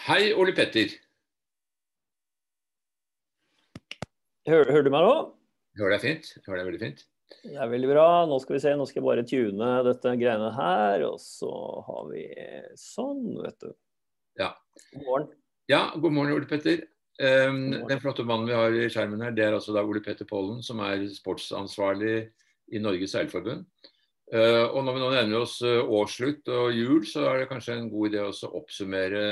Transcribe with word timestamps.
Hei, 0.00 0.30
Ole 0.32 0.54
Petter. 0.56 0.94
Hører, 4.48 4.70
hører 4.72 4.86
du 4.86 4.94
meg 4.94 5.04
nå? 5.04 5.16
Hører 5.76 5.92
deg 5.92 6.04
fint? 6.06 6.30
Hører 6.46 6.62
deg 6.62 6.68
veldig 6.70 6.80
fint. 6.80 7.02
Det 7.44 7.58
er 7.60 7.68
veldig 7.68 7.90
bra. 7.90 8.06
Nå 8.30 8.38
skal 8.40 8.56
vi 8.56 8.60
se, 8.64 8.72
nå 8.80 8.86
skal 8.88 9.02
jeg 9.02 9.06
bare 9.10 9.24
tune 9.28 9.68
dette 9.84 10.14
greiene 10.22 10.48
her. 10.56 11.04
Og 11.10 11.20
så 11.20 11.50
har 11.84 12.08
vi 12.08 12.24
sånn, 12.80 13.20
vet 13.42 13.58
du. 13.66 13.74
Ja. 14.40 14.54
God 14.94 15.04
morgen. 15.04 15.28
Ja, 15.68 15.82
god 15.92 16.16
morgen, 16.16 16.32
Ole 16.38 16.48
Petter. 16.48 16.86
Um, 17.20 17.60
den 17.84 18.00
flotte 18.00 18.24
mannen 18.24 18.48
vi 18.48 18.56
har 18.56 18.72
i 18.72 18.88
skjermen 18.88 19.20
her, 19.20 19.36
det 19.36 19.44
er 19.44 19.58
altså 19.58 19.76
da 19.76 19.84
Ole 19.84 20.00
Petter 20.00 20.24
Pollen, 20.24 20.64
som 20.64 20.80
er 20.80 21.04
sportsansvarlig 21.12 22.14
i 22.72 22.80
Norges 22.80 23.12
Seilforbund. 23.12 23.68
Uh, 24.32 24.64
og 24.64 24.80
når 24.86 24.96
vi 24.96 25.04
nå 25.04 25.12
nærmer 25.12 25.44
oss 25.44 25.60
uh, 25.60 25.84
årsslutt 25.84 26.48
og 26.56 26.72
jul, 26.72 27.04
så 27.04 27.28
er 27.28 27.42
det 27.42 27.52
kanskje 27.52 27.76
en 27.76 27.92
god 27.92 28.08
idé 28.08 28.24
å 28.24 28.54
oppsummere 28.56 29.24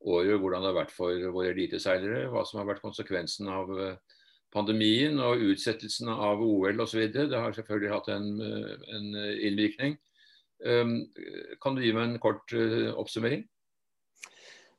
året, 0.00 0.38
hvordan 0.38 0.62
det 0.62 0.70
har 0.70 0.78
vært 0.82 0.94
for 0.94 1.26
våre 1.34 1.52
eliteseilere. 1.54 2.28
Hva 2.32 2.44
som 2.46 2.60
har 2.60 2.68
vært 2.70 2.84
konsekvensen 2.84 3.50
av 3.50 3.72
uh, 3.74 4.18
pandemien 4.54 5.18
og 5.20 5.44
utsettelsen 5.50 6.10
av 6.14 6.42
OL 6.44 6.84
osv. 6.84 7.04
Det 7.12 7.28
har 7.32 7.56
selvfølgelig 7.56 7.94
hatt 7.94 8.10
en, 8.14 8.28
en 8.40 9.08
innvirkning. 9.36 9.98
Um, 10.64 10.96
kan 11.62 11.76
du 11.76 11.84
gi 11.84 11.92
meg 11.94 12.08
en 12.08 12.20
kort 12.22 12.54
oppsummering? 12.98 13.44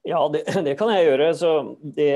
Ja, 0.07 0.29
det, 0.29 0.43
det, 0.65 0.75
kan 0.79 0.91
jeg 0.93 1.07
gjøre. 1.09 1.29
Det, 1.81 2.15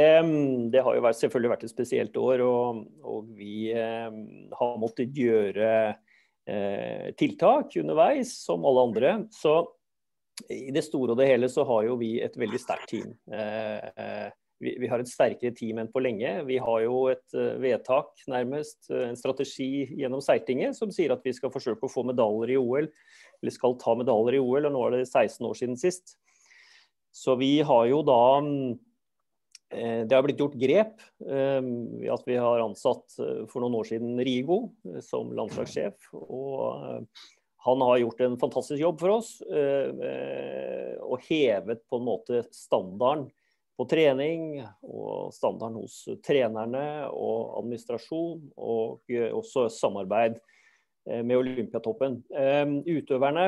det 0.72 0.84
har 0.86 0.98
jo 0.98 1.04
vært, 1.04 1.20
selvfølgelig 1.20 1.54
vært 1.54 1.68
et 1.68 1.74
spesielt 1.74 2.18
år. 2.20 2.44
Og, 2.46 2.84
og 3.04 3.30
vi 3.38 3.72
eh, 3.76 4.10
har 4.60 4.82
måttet 4.82 5.16
gjøre 5.18 5.70
eh, 5.92 7.10
tiltak 7.20 7.76
underveis, 7.82 8.36
som 8.46 8.66
alle 8.68 8.88
andre. 8.90 9.16
Så 9.36 9.60
i 10.50 10.72
det 10.74 10.84
store 10.86 11.14
og 11.14 11.20
det 11.20 11.28
hele 11.30 11.50
så 11.52 11.66
har 11.68 11.84
jo 11.88 11.98
vi 12.00 12.16
et 12.24 12.38
veldig 12.40 12.62
sterkt 12.62 12.90
team. 12.90 13.12
Eh, 13.32 14.32
vi, 14.64 14.76
vi, 14.80 14.88
har 14.88 15.02
et 15.02 15.10
sterkere 15.10 15.54
team 15.56 15.82
enn 15.82 15.92
på 15.92 16.02
lenge. 16.04 16.32
Vi 16.48 16.58
har 16.62 16.84
jo 16.86 17.06
et 17.12 17.36
uh, 17.36 17.60
vedtak, 17.62 18.14
nærmest, 18.32 18.88
en 18.96 19.18
strategi 19.20 19.86
gjennom 20.00 20.24
Seiltinget 20.24 20.78
som 20.78 20.94
sier 20.94 21.12
at 21.16 21.26
vi 21.26 21.34
skal 21.36 21.52
forsøke 21.54 21.84
å 21.84 21.92
få 21.92 22.06
medaljer 22.08 22.56
i 22.56 22.60
OL, 22.62 22.88
eller 23.42 23.56
skal 23.56 23.76
ta 23.82 23.96
medaljer 24.00 24.40
i 24.40 24.44
OL. 24.44 24.70
og 24.70 24.76
Nå 24.76 24.86
er 24.88 24.96
det 24.96 25.10
16 25.10 25.50
år 25.50 25.60
siden 25.60 25.80
sist. 25.80 26.16
Så 27.14 27.36
vi 27.38 27.58
har 27.62 27.86
jo 27.92 28.02
da 28.08 28.22
eh, 28.42 30.02
det 30.08 30.16
har 30.16 30.24
blitt 30.26 30.42
gjort 30.42 30.58
grep. 30.58 30.96
Eh, 31.28 31.70
at 32.16 32.26
vi 32.30 32.40
har 32.42 32.64
ansatt 32.64 33.20
eh, 33.22 33.44
for 33.52 33.62
noen 33.62 33.78
år 33.82 33.92
siden 33.92 34.18
Rigo 34.26 34.64
som 35.06 35.34
landslagssjef. 35.38 36.10
og 36.24 37.06
Han 37.64 37.82
har 37.82 38.02
gjort 38.02 38.22
en 38.26 38.40
fantastisk 38.42 38.82
jobb 38.82 39.00
for 39.00 39.16
oss 39.20 39.38
og 39.44 41.24
hevet 41.30 41.84
på 41.88 42.00
en 42.00 42.06
måte 42.08 42.42
standarden 42.52 43.30
på 43.80 43.86
trening 43.90 44.60
og 44.86 45.34
standarden 45.34 45.80
hos 45.82 45.96
trenerne 46.26 47.08
og 47.10 47.56
administrasjon, 47.62 48.44
og 48.60 49.14
også 49.34 49.66
samarbeid 49.74 50.38
med 51.10 51.36
Olympiatoppen. 51.40 52.20
Utøverne 52.86 53.48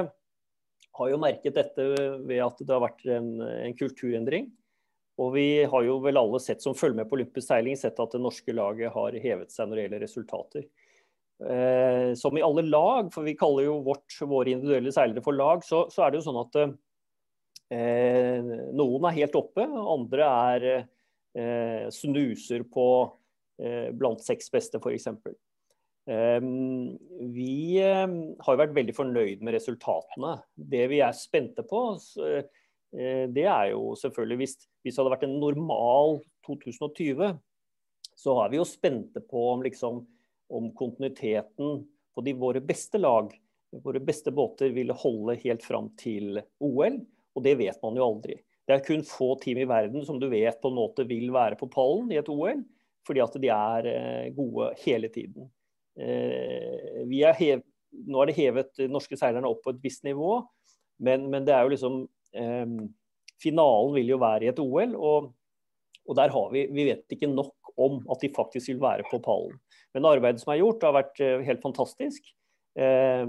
har 0.95 1.11
jo 1.11 1.19
merket 1.21 1.57
dette 1.59 1.85
ved 2.25 2.39
at 2.41 2.61
det 2.63 2.73
har 2.73 2.83
vært 2.83 3.05
en, 3.11 3.29
en 3.43 3.75
kulturendring. 3.77 4.49
Og 5.21 5.31
vi 5.37 5.47
har 5.63 5.85
jo 5.87 5.99
vel 6.03 6.19
alle 6.19 6.41
sett 6.43 6.63
som 6.63 6.75
følger 6.75 7.03
med 7.03 7.09
på 7.09 7.15
olympisk 7.19 7.47
seiling, 7.47 7.77
sett 7.79 7.99
at 8.01 8.15
det 8.15 8.23
norske 8.23 8.55
laget 8.55 8.91
har 8.95 9.15
hevet 9.23 9.53
seg 9.53 9.69
når 9.69 9.77
det 9.77 9.85
gjelder 9.85 10.03
resultater. 10.03 10.65
Eh, 11.43 12.13
som 12.13 12.37
i 12.37 12.41
alle 12.41 12.61
lag, 12.61 13.13
for 13.13 13.27
vi 13.27 13.35
kaller 13.35 13.67
jo 13.67 13.79
vårt, 13.83 14.07
våre 14.23 14.53
individuelle 14.53 14.93
seilere 14.95 15.23
for 15.23 15.35
lag, 15.35 15.63
så, 15.67 15.85
så 15.91 16.05
er 16.05 16.13
det 16.13 16.21
jo 16.21 16.27
sånn 16.29 16.39
at 16.39 16.59
eh, 17.75 18.53
noen 18.71 19.09
er 19.09 19.17
helt 19.17 19.35
oppe, 19.35 19.65
andre 19.67 20.29
er 20.29 20.67
eh, 20.71 21.87
snuser 21.93 22.67
på 22.71 22.87
blant 23.95 24.19
seks 24.19 24.49
beste, 24.51 24.81
f.eks. 24.83 25.05
Vi 27.31 27.77
har 27.79 28.57
vært 28.59 28.73
veldig 28.75 28.95
fornøyd 28.97 29.45
med 29.47 29.55
resultatene. 29.55 30.33
Det 30.59 30.81
vi 30.91 30.99
er 30.99 31.15
spente 31.15 31.63
på, 31.63 31.85
det 32.91 33.45
er 33.45 33.69
jo 33.69 33.93
selvfølgelig 34.01 34.37
Hvis, 34.41 34.57
hvis 34.83 34.91
det 34.91 34.99
hadde 34.99 35.13
vært 35.13 35.23
en 35.29 35.37
normal 35.39 36.19
2020, 36.49 37.39
så 38.11 38.35
er 38.43 38.51
vi 38.51 38.59
jo 38.59 38.67
spente 38.67 39.23
på 39.23 39.45
om, 39.53 39.63
liksom, 39.63 40.03
om 40.49 40.71
kontinuiteten 40.77 41.83
på 42.15 42.23
de 42.25 42.33
våre 42.39 42.61
beste 42.63 42.99
lag, 43.01 43.33
våre 43.83 43.99
beste 43.99 44.31
båter, 44.31 44.71
ville 44.75 44.95
holde 44.95 45.37
helt 45.43 45.63
fram 45.65 45.89
til 45.99 46.39
OL. 46.63 47.01
Og 47.35 47.43
det 47.43 47.57
vet 47.59 47.81
man 47.83 47.97
jo 47.97 48.05
aldri. 48.05 48.37
Det 48.65 48.73
er 48.73 48.85
kun 48.85 49.03
få 49.05 49.35
team 49.41 49.59
i 49.61 49.67
verden 49.69 50.05
som 50.07 50.19
du 50.19 50.29
vet 50.31 50.57
på 50.61 50.71
en 50.71 50.79
måte 50.79 51.05
vil 51.07 51.29
være 51.35 51.57
på 51.59 51.69
pallen 51.71 52.09
i 52.13 52.19
et 52.21 52.29
OL, 52.31 52.63
fordi 53.05 53.21
at 53.21 53.37
de 53.41 53.51
er 53.53 53.89
eh, 53.91 54.33
gode 54.33 54.71
hele 54.81 55.11
tiden. 55.13 55.49
Eh, 55.99 57.03
er 57.05 57.37
hev, 57.37 57.61
nå 58.09 58.21
er 58.21 58.31
det 58.31 58.37
hevet 58.39 58.85
norske 58.91 59.19
seilerne 59.19 59.51
opp 59.51 59.61
på 59.63 59.75
et 59.75 59.83
visst 59.83 60.05
nivå, 60.07 60.39
men, 61.05 61.29
men 61.29 61.45
det 61.45 61.53
er 61.53 61.65
jo 61.65 61.75
liksom 61.75 62.05
eh, 62.35 62.77
Finalen 63.43 63.91
vil 63.97 64.13
jo 64.13 64.17
være 64.21 64.47
i 64.47 64.49
et 64.49 64.59
OL, 64.63 64.95
og, 64.95 65.29
og, 66.05 66.13
der 66.17 66.31
har 66.31 66.51
vi 66.53 66.65
Vi 66.71 66.85
vet 66.87 67.11
ikke 67.11 67.27
nok 67.29 67.64
om 67.81 67.99
at 68.11 68.23
de 68.23 68.31
faktisk 68.35 68.71
vil 68.71 68.81
være 68.83 69.05
på 69.09 69.19
pallen. 69.23 69.57
Men 69.95 70.07
arbeidet 70.09 70.43
som 70.43 70.53
er 70.53 70.61
gjort, 70.61 70.83
har 70.83 70.95
vært 70.95 71.21
eh, 71.23 71.43
helt 71.47 71.63
fantastisk. 71.63 72.27
Eh, 72.79 73.23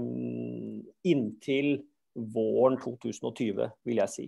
inntil 1.07 1.71
våren 2.17 2.79
2020, 2.81 3.71
vil 3.87 4.03
jeg 4.03 4.13
si. 4.13 4.27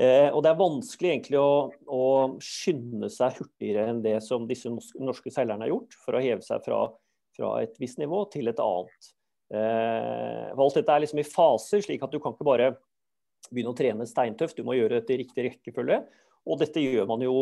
Eh, 0.00 0.30
og 0.30 0.42
Det 0.44 0.52
er 0.52 0.60
vanskelig 0.60 1.12
egentlig 1.12 1.40
å, 1.40 1.68
å, 1.92 2.04
skynde 2.44 3.10
seg 3.12 3.40
hurtigere 3.40 3.90
enn 3.90 4.04
det 4.04 4.16
som 4.24 4.46
disse 4.48 4.72
norske 4.72 5.32
seilerne 5.32 5.66
har 5.66 5.74
gjort, 5.74 5.96
for 6.04 6.16
å 6.16 6.24
heve 6.24 6.44
seg 6.46 6.64
fra 6.64 6.86
fra 7.40 7.56
et 7.64 7.74
visst 7.80 8.00
nivå 8.00 8.24
til 8.32 8.50
et 8.50 8.60
annet. 8.62 9.10
Eh, 9.50 10.50
alt 10.52 10.78
dette 10.78 10.94
er 10.94 11.04
liksom 11.04 11.22
i 11.22 11.26
faser, 11.26 11.82
slik 11.84 12.04
at 12.04 12.12
du 12.12 12.20
kan 12.22 12.34
ikke 12.34 12.46
bare 12.46 12.72
begynne 13.50 13.72
å 13.72 13.78
trene 13.78 14.06
steintøft, 14.06 14.58
du 14.58 14.66
må 14.66 14.76
gjøre 14.76 15.00
dette 15.00 15.16
i 15.16 15.22
riktig 15.22 15.46
rekkefølge. 15.48 16.02
Og 16.50 16.60
dette 16.60 16.82
gjør 16.82 17.08
man 17.10 17.24
jo 17.24 17.34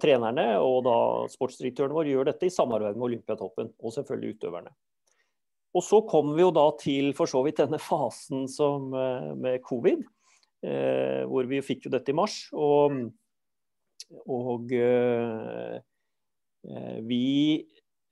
trenerne 0.00 0.44
og 0.62 0.84
da 0.86 0.96
sportsdirektøren 1.28 1.92
vår 1.92 2.06
gjør 2.08 2.28
dette 2.30 2.46
i 2.46 2.52
samarbeid 2.54 2.94
med 2.94 3.06
Olympiatoppen 3.08 3.72
og 3.82 3.92
selvfølgelig 3.96 4.36
utøverne. 4.36 4.70
Og 5.76 5.84
så 5.84 6.00
kommer 6.08 6.38
vi 6.38 6.44
jo 6.44 6.52
da 6.54 6.64
til 6.80 7.10
for 7.18 7.30
så 7.30 7.42
vidt 7.44 7.58
denne 7.58 7.80
fasen 7.82 8.46
som, 8.50 8.88
eh, 8.94 9.34
med 9.34 9.60
covid, 9.66 10.06
eh, 10.62 11.26
hvor 11.26 11.50
vi 11.50 11.60
fikk 11.66 11.86
jo 11.86 11.92
dette 11.94 12.14
i 12.14 12.16
mars. 12.16 12.38
Og, 12.54 12.96
og 14.26 14.72
eh, 14.72 15.76
eh, 16.70 16.98
vi 17.06 17.24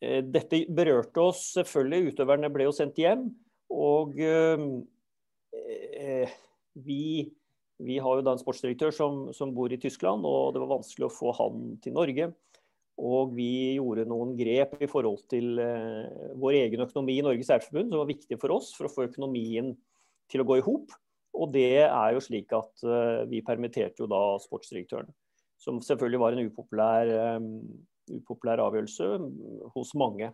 Eh, 0.01 0.23
dette 0.23 0.63
berørte 0.71 1.23
oss 1.23 1.43
selvfølgelig. 1.57 2.15
Utøverne 2.15 2.51
ble 2.55 2.69
jo 2.69 2.75
sendt 2.75 2.99
hjem. 3.01 3.27
Og 3.75 4.19
eh, 4.23 4.65
eh, 5.99 6.37
vi, 6.79 7.03
vi, 7.79 7.99
har 8.03 8.19
jo 8.19 8.25
da 8.27 8.35
en 8.35 8.41
sportsdirektør 8.41 8.93
som, 8.95 9.27
som, 9.37 9.55
bor 9.55 9.73
i 9.73 9.81
Tyskland, 9.81 10.27
og 10.27 10.55
det 10.55 10.63
var 10.63 10.77
vanskelig 10.77 11.09
å 11.09 11.15
få 11.15 11.35
han 11.39 11.75
til 11.85 11.97
Norge. 11.97 12.31
Og 12.99 13.35
vi 13.37 13.77
gjorde 13.79 14.09
noen 14.11 14.33
grep 14.39 14.75
i 14.83 14.89
forhold 14.91 15.23
til 15.31 15.61
eh, 15.63 16.33
vår 16.39 16.57
egen 16.65 16.83
økonomi 16.83 17.21
i 17.21 17.27
Norges 17.27 17.53
Ærforbund, 17.55 17.93
som 17.93 18.03
var 18.03 18.11
viktig 18.11 18.41
for 18.43 18.57
oss 18.57 18.73
for 18.75 18.89
å 18.89 18.93
få 18.93 19.07
økonomien 19.07 19.71
til 20.29 20.43
å 20.43 20.49
gå 20.49 20.59
i 20.59 20.65
hop. 20.67 20.97
Og 21.39 21.53
det 21.55 21.85
er 21.85 22.17
jo 22.17 22.25
slik 22.25 22.51
at 22.57 22.83
eh, 22.83 23.23
vi 23.31 23.45
permitterte 23.47 24.03
jo 24.03 24.11
da 24.11 24.23
sportsdirektøren. 24.43 25.15
Som 25.59 25.79
selvfølgelig 25.83 26.23
var 26.23 26.35
en 26.35 26.51
upopulær 26.51 27.15
eh, 27.15 27.47
upopulær 28.17 28.63
avgjørelse 28.65 29.09
hos 29.75 29.95
mange. 29.99 30.31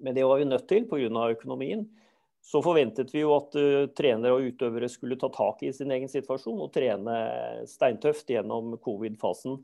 Men 0.00 0.16
det 0.16 0.24
var 0.26 0.40
vi 0.40 0.48
nødt 0.48 0.68
til 0.68 0.86
pga. 0.88 1.28
økonomien. 1.30 1.86
Så 2.42 2.58
forventet 2.64 3.12
vi 3.14 3.22
jo 3.22 3.36
at 3.36 3.54
uh, 3.54 3.86
trenere 3.96 4.34
og 4.34 4.50
utøvere 4.50 4.90
skulle 4.90 5.18
ta 5.20 5.30
tak 5.32 5.62
i 5.62 5.72
sin 5.74 5.92
egen 5.94 6.10
situasjon 6.10 6.64
og 6.64 6.72
trene 6.74 7.16
steintøft 7.70 8.30
gjennom 8.34 8.76
covid-fasen. 8.82 9.60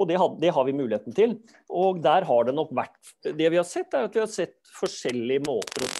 Og 0.00 0.08
det, 0.08 0.16
had, 0.16 0.38
det, 0.40 0.52
har 0.56 0.64
vi 0.64 0.72
muligheten 0.72 1.14
til. 1.16 1.36
Og 1.68 2.00
der 2.02 2.24
har 2.24 2.46
det 2.48 2.54
nok 2.56 2.72
vært 2.74 3.12
Det 3.22 3.50
vi 3.52 3.58
har 3.60 3.68
sett, 3.68 3.92
er 3.92 4.08
at 4.08 4.16
vi 4.16 4.22
har 4.22 4.30
sett 4.32 4.56
forskjellige 4.78 5.44
måter 5.44 5.84
å, 5.84 5.90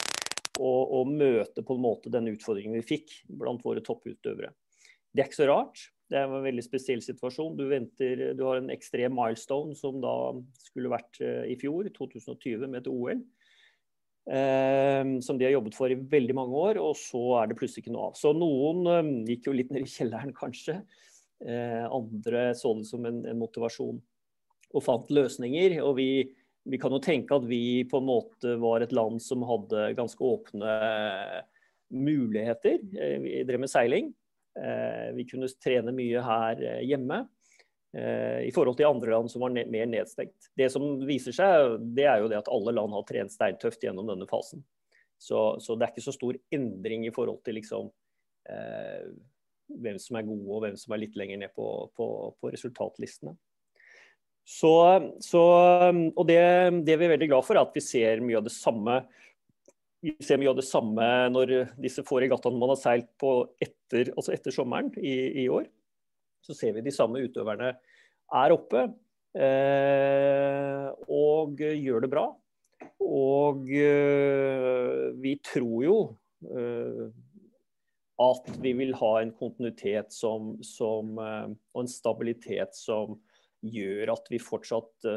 å, 0.64 0.72
å 1.00 1.04
møte 1.08 1.64
på 1.64 1.76
en 1.76 1.84
måte 1.84 2.12
den 2.12 2.30
utfordringen 2.32 2.78
vi 2.80 2.86
fikk 2.94 3.18
blant 3.28 3.64
våre 3.64 3.84
topputøvere. 3.84 4.54
Det 5.12 5.20
er 5.20 5.28
ikke 5.28 5.42
så 5.42 5.50
rart. 5.50 5.84
Det 6.12 6.18
er 6.20 6.28
en 6.28 6.44
veldig 6.44 6.64
spesiell 6.64 7.00
situasjon. 7.04 7.54
Du, 7.56 7.66
venter, 7.70 8.24
du 8.36 8.42
har 8.44 8.60
en 8.60 8.72
ekstrem 8.72 9.14
milestone 9.16 9.76
som 9.76 10.00
da 10.00 10.14
skulle 10.60 10.92
vært 10.92 11.20
eh, 11.24 11.46
i 11.52 11.56
fjor, 11.60 11.88
2020, 11.96 12.66
med 12.66 12.82
et 12.82 12.90
OL. 12.92 13.22
Eh, 14.30 15.18
som 15.20 15.38
de 15.38 15.44
har 15.48 15.56
jobbet 15.56 15.74
for 15.74 15.90
i 15.90 15.98
veldig 15.98 16.34
mange 16.38 16.54
år, 16.54 16.78
og 16.78 16.94
så 16.98 17.22
er 17.40 17.50
det 17.50 17.56
plutselig 17.58 17.82
ikke 17.82 17.94
noe 17.94 18.10
av. 18.12 18.18
Så 18.18 18.30
noen 18.36 18.86
eh, 18.86 19.10
gikk 19.32 19.48
jo 19.48 19.56
litt 19.56 19.72
ned 19.74 19.86
i 19.86 19.90
kjelleren, 19.90 20.34
kanskje. 20.42 20.78
Eh, 21.42 21.82
andre 21.90 22.52
så 22.54 22.76
det 22.78 22.86
som 22.86 23.08
en, 23.08 23.24
en, 23.26 23.40
motivasjon 23.40 23.98
og 24.72 24.84
fant 24.86 25.10
løsninger. 25.10 25.80
Og 25.82 25.96
vi, 25.98 26.10
vi, 26.70 26.80
kan 26.80 26.94
jo 26.94 27.02
tenke 27.02 27.34
at 27.34 27.48
vi 27.48 27.82
på 27.90 27.98
en 27.98 28.08
måte 28.12 28.56
var 28.62 28.84
et 28.84 28.94
land 28.94 29.18
som 29.24 29.42
hadde 29.48 29.90
ganske 29.98 30.22
åpne 30.22 30.76
muligheter. 31.92 32.78
Vi 33.20 33.42
drev 33.44 33.60
med 33.60 33.68
seiling. 33.68 34.06
Vi 35.12 35.26
kunne 35.28 35.50
trene 35.60 35.92
mye 35.92 36.22
her 36.24 36.62
hjemme. 36.86 37.18
I 37.92 38.48
forhold 38.56 38.78
til 38.78 38.88
andre 38.88 39.10
land 39.12 39.28
som 39.28 39.42
var 39.44 39.52
mer 39.52 39.88
nedstengt. 39.90 40.46
Det 40.56 40.70
som 40.72 41.02
viser 41.04 41.34
seg, 41.36 41.74
det 41.92 42.06
er 42.08 42.22
jo 42.22 42.30
det 42.32 42.38
at 42.38 42.48
alle 42.48 42.72
land 42.72 42.94
har 42.96 43.04
trent 43.04 43.34
steintøft 43.34 43.84
gjennom 43.84 44.08
denne 44.08 44.24
fasen. 44.30 44.62
Så, 45.20 45.60
så 45.60 45.76
det 45.76 45.86
er 45.86 45.92
ikke 45.92 46.06
så 46.06 46.14
stor 46.16 46.38
endring 46.54 47.04
i 47.06 47.12
forhold 47.14 47.42
til 47.46 47.58
liksom, 47.60 47.90
eh, 48.50 49.04
hvem 49.84 50.00
som 50.02 50.18
er 50.18 50.26
gode 50.26 50.56
og 50.56 50.64
hvem 50.64 50.78
som 50.80 50.94
er 50.94 51.02
litt 51.04 51.18
lenger 51.20 51.42
ned 51.44 51.52
på, 51.54 51.68
på, 51.94 52.06
på 52.40 52.52
resultatlistene. 52.54 53.36
Så, 54.42 54.72
så, 55.22 55.42
og 55.92 56.24
det, 56.26 56.40
det, 56.82 56.96
vi 56.98 57.06
er 57.06 57.12
veldig 57.14 57.28
glad 57.30 57.46
for, 57.46 57.54
er 57.54 57.68
at 57.68 57.76
vi 57.76 57.84
ser 57.84 58.24
mye 58.24 58.40
av 58.40 58.48
det 58.48 58.54
samme 58.56 59.02
vi 60.02 60.16
ser 60.26 60.40
mye 60.40 60.50
av 60.50 60.58
det 60.58 60.66
samme 60.66 61.08
når 61.30 61.52
disse 61.78 62.02
få 62.02 62.18
regattaene 62.24 62.58
man 62.58 62.72
har 62.72 62.80
seilt 62.80 63.06
på 63.22 63.36
etter, 63.62 64.10
altså 64.16 64.32
etter 64.34 64.54
sommeren 64.54 64.90
i, 64.98 65.44
i, 65.44 65.46
år. 65.46 65.68
Så 66.42 66.56
ser 66.58 66.76
vi 66.76 66.84
de 66.84 66.94
samme 66.94 67.22
utøverne 67.22 67.72
er 68.32 68.54
oppe 68.54 68.86
eh, 69.38 70.86
og 71.12 71.60
gjør 71.60 72.04
det 72.04 72.12
bra. 72.12 72.28
Og 73.02 73.68
øh, 73.68 75.12
vi 75.22 75.36
tror 75.44 75.76
jo 75.86 75.98
øh, 76.50 77.10
at 78.22 78.48
vi 78.62 78.72
vil 78.78 78.94
ha 78.98 79.12
en 79.20 79.34
kontinuitet 79.34 80.12
som, 80.14 80.54
som, 80.62 81.16
og 81.18 81.80
en 81.80 81.90
stabilitet 81.90 82.76
som 82.78 83.16
gjør 83.62 84.12
at 84.14 84.28
vi 84.30 84.38
fortsatt 84.42 85.08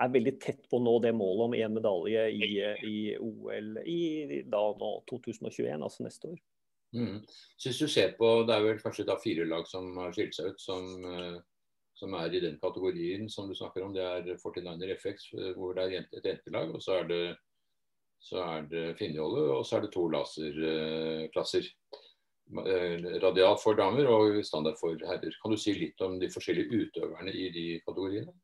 er 0.00 0.12
veldig 0.12 0.34
tett 0.42 0.64
på 0.68 0.78
å 0.78 0.84
nå 0.84 0.94
det 1.04 1.12
målet 1.16 1.44
om 1.46 1.56
én 1.58 1.74
medalje 1.74 2.24
i, 2.32 2.48
i, 2.88 2.96
OL 3.20 3.78
i 3.84 4.42
da 4.50 4.62
nå 4.80 4.90
2021, 5.10 5.84
altså 5.84 6.06
neste 6.06 6.32
år. 6.32 6.40
Mm. 6.94 7.18
Hvis 7.58 7.78
du 7.78 7.88
ser 7.88 8.14
på, 8.18 8.44
Det 8.46 8.54
er 8.54 8.62
vel 8.62 8.78
kanskje 8.78 9.06
da 9.08 9.16
fire 9.18 9.44
lag 9.50 9.66
som 9.66 9.96
har 9.98 10.12
skilt 10.14 10.36
seg 10.36 10.52
ut, 10.52 10.60
som, 10.60 10.86
som, 11.98 12.14
er 12.14 12.34
i 12.34 12.42
den 12.44 12.58
kategorien 12.62 13.28
som 13.30 13.48
du 13.48 13.54
snakker 13.58 13.82
om. 13.82 13.94
Det 13.94 14.04
er 14.04 14.38
49er 14.38 14.94
FX, 15.00 15.32
hvor 15.56 15.74
det 15.74 15.84
er 15.84 16.06
et 16.06 16.30
jentelag. 16.30 16.74
Og 16.74 16.82
så 16.82 17.00
er 17.00 17.10
det, 17.10 17.24
så 18.22 18.46
det 18.70 18.96
Finnjolle, 18.98 19.48
og 19.58 19.66
så 19.66 19.78
er 19.78 19.86
det 19.86 19.92
to 19.94 20.06
laserklasser. 20.08 21.70
Radial 23.24 23.56
for 23.62 23.74
damer 23.74 24.06
og 24.12 24.44
standard 24.44 24.76
for 24.80 25.00
herrer. 25.08 25.36
Kan 25.42 25.52
du 25.52 25.58
si 25.58 25.74
litt 25.74 26.00
om 26.04 26.18
de 26.20 26.30
forskjellige 26.30 26.84
utøverne 26.84 27.32
i 27.32 27.48
de 27.50 27.68
kategoriene? 27.86 28.34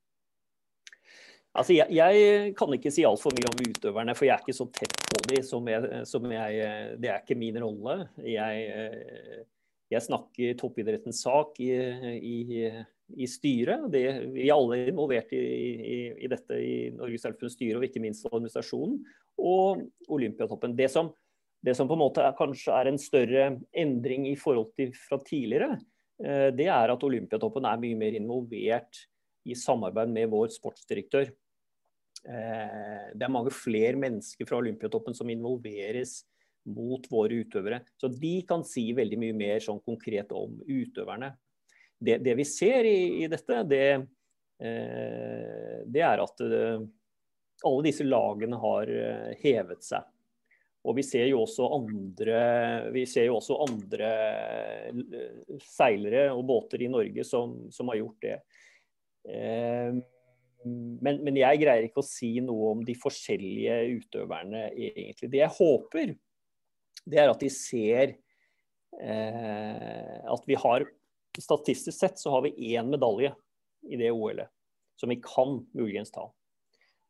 Altså, 1.50 1.74
jeg, 1.74 1.90
jeg, 1.90 2.52
kan 2.54 2.74
ikke 2.76 2.92
si 2.94 3.02
altfor 3.06 3.34
mye 3.34 3.48
om 3.50 3.62
utøverne, 3.66 4.14
for 4.14 4.28
jeg 4.28 4.36
er 4.36 4.44
ikke 4.44 4.54
så 4.54 4.68
tett 4.70 4.94
på 5.10 5.22
dem 5.26 5.46
som 5.46 5.66
jeg, 5.66 6.02
som 6.06 6.28
jeg 6.30 6.60
Det 7.02 7.10
er 7.10 7.24
ikke 7.24 7.38
min 7.38 7.58
rolle. 7.58 7.96
Jeg, 8.22 9.46
jeg 9.90 10.04
snakker 10.06 10.58
toppidrettens 10.60 11.24
sak 11.24 11.58
i, 11.58 11.72
i, 12.22 12.68
i 13.18 13.26
styret. 13.26 13.88
Det, 13.90 14.04
vi 14.36 14.46
er 14.46 14.54
alle 14.54 14.84
involvert 14.92 15.34
i, 15.34 15.42
i 16.22 16.30
dette 16.30 16.60
i 16.62 16.76
Norges 16.94 17.26
Elfenbens 17.26 17.58
styre, 17.58 17.80
og 17.80 17.88
ikke 17.88 18.04
minst 18.04 18.30
administrasjonen. 18.30 19.00
Og 19.42 19.82
Olympiatoppen. 20.14 20.78
Det 20.78 20.86
som, 20.92 21.10
det 21.66 21.74
som 21.74 21.90
på 21.90 21.98
en 21.98 22.04
måte 22.04 22.22
er, 22.22 22.38
kanskje 22.38 22.78
er 22.78 22.92
en 22.92 23.02
større 23.02 23.48
endring 23.74 24.30
i 24.30 24.36
forhold 24.38 24.70
til 24.78 24.94
fra 24.94 25.18
tidligere, 25.26 25.80
eh, 26.22 26.48
det 26.54 26.70
er 26.70 26.94
at 26.94 27.10
Olympiatoppen 27.10 27.66
er 27.66 27.82
mye 27.82 27.98
mer 27.98 28.22
involvert 28.22 29.08
i 29.50 29.56
samarbeid 29.58 30.12
med 30.14 30.30
vår 30.30 30.52
sportsdirektør. 30.54 31.32
Eh, 32.28 33.06
det 33.14 33.26
er 33.26 33.32
mange 33.32 33.52
flere 33.54 33.98
mennesker 34.00 34.48
fra 34.48 34.60
Olympiatoppen 34.60 35.16
som 35.16 35.30
involveres 35.32 36.20
mot 36.70 37.06
våre 37.10 37.40
utøvere. 37.44 37.82
Så 37.96 38.10
de 38.12 38.34
kan 38.48 38.64
si 38.66 38.90
veldig 38.96 39.18
mye 39.20 39.36
mer 39.36 39.64
sånn 39.64 39.80
konkret 39.84 40.32
om 40.36 40.58
utøverne. 40.66 41.32
Det, 42.00 42.18
det 42.24 42.36
vi 42.38 42.46
ser 42.48 42.86
i, 42.88 43.24
i 43.24 43.28
dette, 43.28 43.62
det, 43.68 43.84
eh, 44.60 45.76
det, 45.84 46.04
er 46.04 46.22
at 46.24 46.40
alle 46.40 47.84
disse 47.84 48.06
lagene 48.06 48.60
har 48.60 48.92
hevet 49.42 49.84
seg. 49.84 50.08
Og 50.88 50.96
vi 50.96 51.04
ser 51.04 51.26
jo 51.28 51.42
også 51.44 51.66
andre, 51.76 52.38
jo 52.96 53.36
også 53.36 53.58
andre 53.66 54.10
eh, 54.88 55.58
seilere 55.60 56.30
og 56.32 56.46
båter 56.48 56.86
i 56.86 56.88
Norge 56.92 57.24
som, 57.26 57.52
som 57.72 57.92
har 57.92 58.00
gjort 58.00 58.24
det. 58.24 58.38
Eh, 59.28 59.98
men, 60.64 61.20
men, 61.24 61.36
jeg 61.40 61.60
greier 61.62 61.86
ikke 61.86 62.02
å 62.02 62.06
si 62.06 62.34
noe 62.44 62.74
om 62.74 62.84
de 62.84 62.96
forskjellige 62.98 63.76
utøverne, 64.00 64.66
egentlig. 64.76 65.30
Det 65.32 65.40
jeg 65.40 65.56
håper, 65.56 66.14
det 67.08 67.20
er 67.22 67.32
at 67.32 67.40
de 67.40 67.50
ser 67.52 68.16
eh, 69.00 70.16
at 70.20 70.48
vi 70.48 70.58
har 70.60 70.88
Statistisk 71.40 71.94
sett 71.94 72.18
så 72.18 72.32
har 72.34 72.42
vi 72.42 72.74
én 72.74 72.88
medalje 72.90 73.30
i 73.86 73.96
det 73.96 74.08
OL-et 74.10 74.50
som 74.98 75.08
vi 75.08 75.20
kan 75.22 75.60
muligens 75.78 76.10
ta. 76.12 76.26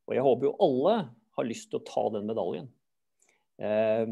Og 0.07 0.13
jeg 0.15 0.23
håper 0.23 0.47
jo 0.47 0.59
alle 0.63 0.93
har 1.39 1.49
lyst 1.49 1.71
til 1.73 1.81
å 1.81 1.87
ta 1.89 2.05
den 2.15 2.29
medaljen. 2.29 2.69
Eh, 3.59 4.05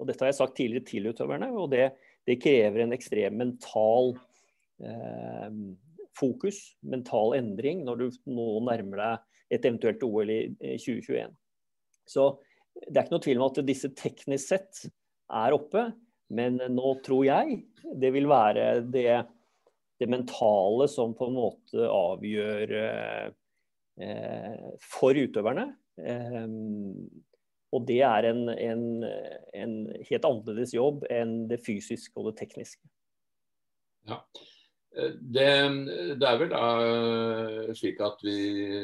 og 0.00 0.08
dette 0.08 0.24
har 0.24 0.32
jeg 0.32 0.40
sagt 0.40 0.56
tidligere 0.58 0.88
til 0.90 1.08
utøverne, 1.12 1.48
og 1.54 1.70
det, 1.72 1.86
det 2.28 2.40
krever 2.42 2.84
en 2.84 2.96
ekstrem 2.96 3.38
mental 3.40 4.14
um, 4.82 5.62
fokus, 6.20 6.60
mental 6.86 7.34
endring, 7.38 7.84
når 7.86 8.02
du 8.02 8.06
nå 8.30 8.46
nærmer 8.68 9.02
deg 9.02 9.56
et 9.56 9.66
eventuelt 9.66 10.04
OL 10.06 10.30
i 10.30 10.42
2021. 10.78 11.34
Så 12.08 12.28
det 12.76 12.94
er 12.94 13.04
ikke 13.04 13.16
noe 13.16 13.24
tvil 13.24 13.40
om 13.40 13.48
at 13.48 13.60
disse 13.66 13.90
teknisk 13.98 14.52
sett 14.54 14.84
er 15.30 15.56
oppe, 15.56 15.88
men 16.30 16.60
nå 16.70 16.94
tror 17.04 17.24
jeg 17.26 17.62
det 18.00 18.12
vil 18.14 18.28
være 18.30 18.84
det, 18.86 19.22
det 19.98 20.08
mentale 20.10 20.86
som 20.90 21.14
på 21.18 21.26
en 21.30 21.36
måte 21.36 21.88
avgjør 21.90 22.74
eh, 22.78 24.68
for 24.84 25.18
utøverne. 25.18 25.66
Eh, 25.98 26.46
og 27.70 27.84
det 27.86 28.00
er 28.02 28.26
en, 28.32 28.48
en, 28.50 28.86
en, 29.54 29.74
helt 30.08 30.24
annerledes 30.26 30.72
jobb 30.74 31.04
enn 31.10 31.44
det 31.50 31.60
fysiske 31.62 32.16
og 32.18 32.30
det 32.30 32.40
tekniske. 32.42 32.82
Ja. 34.10 34.22
Det, 34.90 35.46
det, 36.18 36.26
er 36.26 36.38
vel 36.40 36.50
da 36.50 37.74
slik 37.78 38.00
at 38.02 38.22
vi 38.26 38.38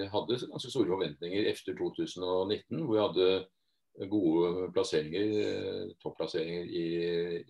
hadde 0.06 0.38
ganske 0.46 0.70
store 0.70 0.92
forventninger 0.92 1.48
etter 1.50 1.74
2019, 1.74 2.84
hvor 2.84 2.92
vi 2.92 3.00
hadde 3.02 4.08
gode 4.12 4.68
plasseringer, 4.76 5.90
topplasseringer 6.02 6.68
i, 6.70 6.86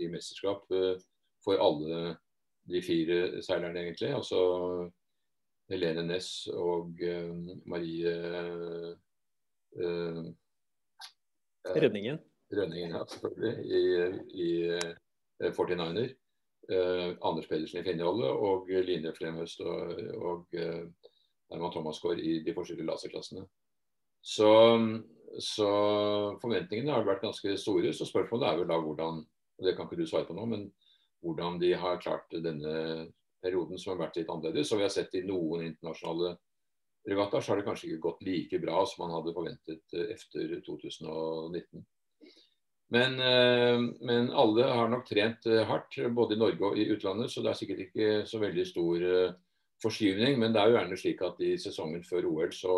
i 0.01 0.09
mesterskap 0.09 0.65
for 1.45 1.61
alle 1.61 2.17
de 2.71 2.83
fire 2.83 3.43
seilerne, 3.45 3.83
egentlig. 3.83 4.15
Altså 4.15 4.41
Helene 5.71 6.07
Næss 6.07 6.47
og 6.47 6.97
Marie 7.67 8.15
Rønningen. 11.67 12.19
Rønningen, 12.53 12.91
ja, 12.91 13.03
selvfølgelig. 13.11 13.55
I, 13.65 13.81
i 14.45 14.51
49er. 15.43 16.15
Eh, 16.67 17.11
Anders 17.23 17.47
Pedersen 17.47 17.81
i 17.81 17.85
Finneholdet 17.87 18.31
og 18.31 18.71
Line 18.87 19.13
Flemhøst 19.15 19.61
og, 19.63 20.01
og 20.19 20.57
uh, 20.59 21.13
Herman 21.53 21.73
Thomasgaard 21.75 22.19
i 22.19 22.41
de 22.43 22.55
forskjellige 22.57 22.89
laserklassene. 22.89 23.45
Så, 24.27 24.51
så, 25.39 25.69
forventningene 26.43 26.91
har 26.91 27.07
vært 27.07 27.23
ganske 27.23 27.55
store. 27.63 27.93
Så 27.95 28.09
spørsmålet 28.09 28.49
er 28.49 28.59
vel 28.59 28.71
da 28.73 28.81
hvordan 28.83 29.23
og 29.57 29.65
det 29.65 29.77
kan 29.77 29.87
ikke 29.87 30.01
du 30.01 30.09
svare 30.09 30.27
på 30.29 30.37
nå, 30.37 30.45
men 30.51 30.67
hvordan 31.25 31.61
de 31.63 31.71
har 31.81 32.03
klart 32.03 32.35
denne 32.45 32.73
perioden 33.45 33.79
som 33.81 33.95
har 33.95 34.07
vært 34.07 34.19
litt 34.21 34.33
annerledes. 34.33 34.73
Og 34.73 34.83
vi 34.83 34.87
har 34.87 34.93
sett 34.93 35.15
i 35.17 35.25
noen 35.25 35.65
internasjonale 35.65 36.35
regattaer 37.07 37.45
så 37.45 37.53
har 37.53 37.61
det 37.61 37.69
kanskje 37.69 37.89
ikke 37.89 38.05
gått 38.09 38.25
like 38.27 38.61
bra 38.63 38.83
som 38.89 39.05
man 39.05 39.15
hadde 39.17 39.35
forventet 39.37 39.95
eh, 39.97 40.11
etter 40.17 40.57
2019. 40.67 41.87
Men, 42.95 43.19
eh, 43.19 43.81
men, 44.07 44.31
alle 44.31 44.69
har 44.71 44.89
nok 44.89 45.09
trent 45.09 45.47
eh, 45.51 45.65
hardt, 45.67 45.99
både 46.15 46.37
i 46.37 46.39
Norge 46.39 46.69
og 46.69 46.79
i 46.79 46.87
utlandet, 46.95 47.33
så 47.33 47.43
det 47.43 47.51
er 47.51 47.59
sikkert 47.59 47.83
ikke 47.89 48.11
så 48.31 48.39
veldig 48.43 48.67
stor 48.69 49.07
forskyvning. 49.83 50.39
Men 50.39 50.55
det 50.55 50.63
er 50.63 50.71
jo 50.71 50.79
gjerne 50.79 51.01
slik 51.01 51.25
at 51.27 51.43
i 51.43 51.57
sesongen 51.61 52.07
før 52.07 52.31
OL 52.31 52.55
så 52.55 52.77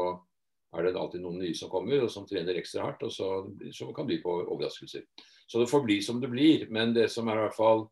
er 0.77 0.85
det 0.85 0.97
alltid 1.01 1.23
noen 1.25 1.41
nye 1.41 1.57
som 1.57 1.71
kommer 1.73 2.03
og 2.05 2.11
som 2.13 2.27
trener 2.29 2.57
ekstra 2.61 2.85
hardt, 2.85 3.05
og 3.07 3.13
så, 3.13 3.29
så 3.73 3.89
kan 3.97 4.09
bli 4.09 4.21
på 4.25 4.35
overraskelser. 4.43 5.05
Så 5.49 5.63
det 5.63 5.71
får 5.71 5.85
bli 5.85 6.01
som 6.05 6.21
det 6.21 6.29
blir. 6.33 6.67
Men 6.73 6.93
det 6.97 7.09
som 7.13 7.29
er 7.29 7.39
i 7.39 7.47
hvert 7.47 7.57
fall 7.57 7.87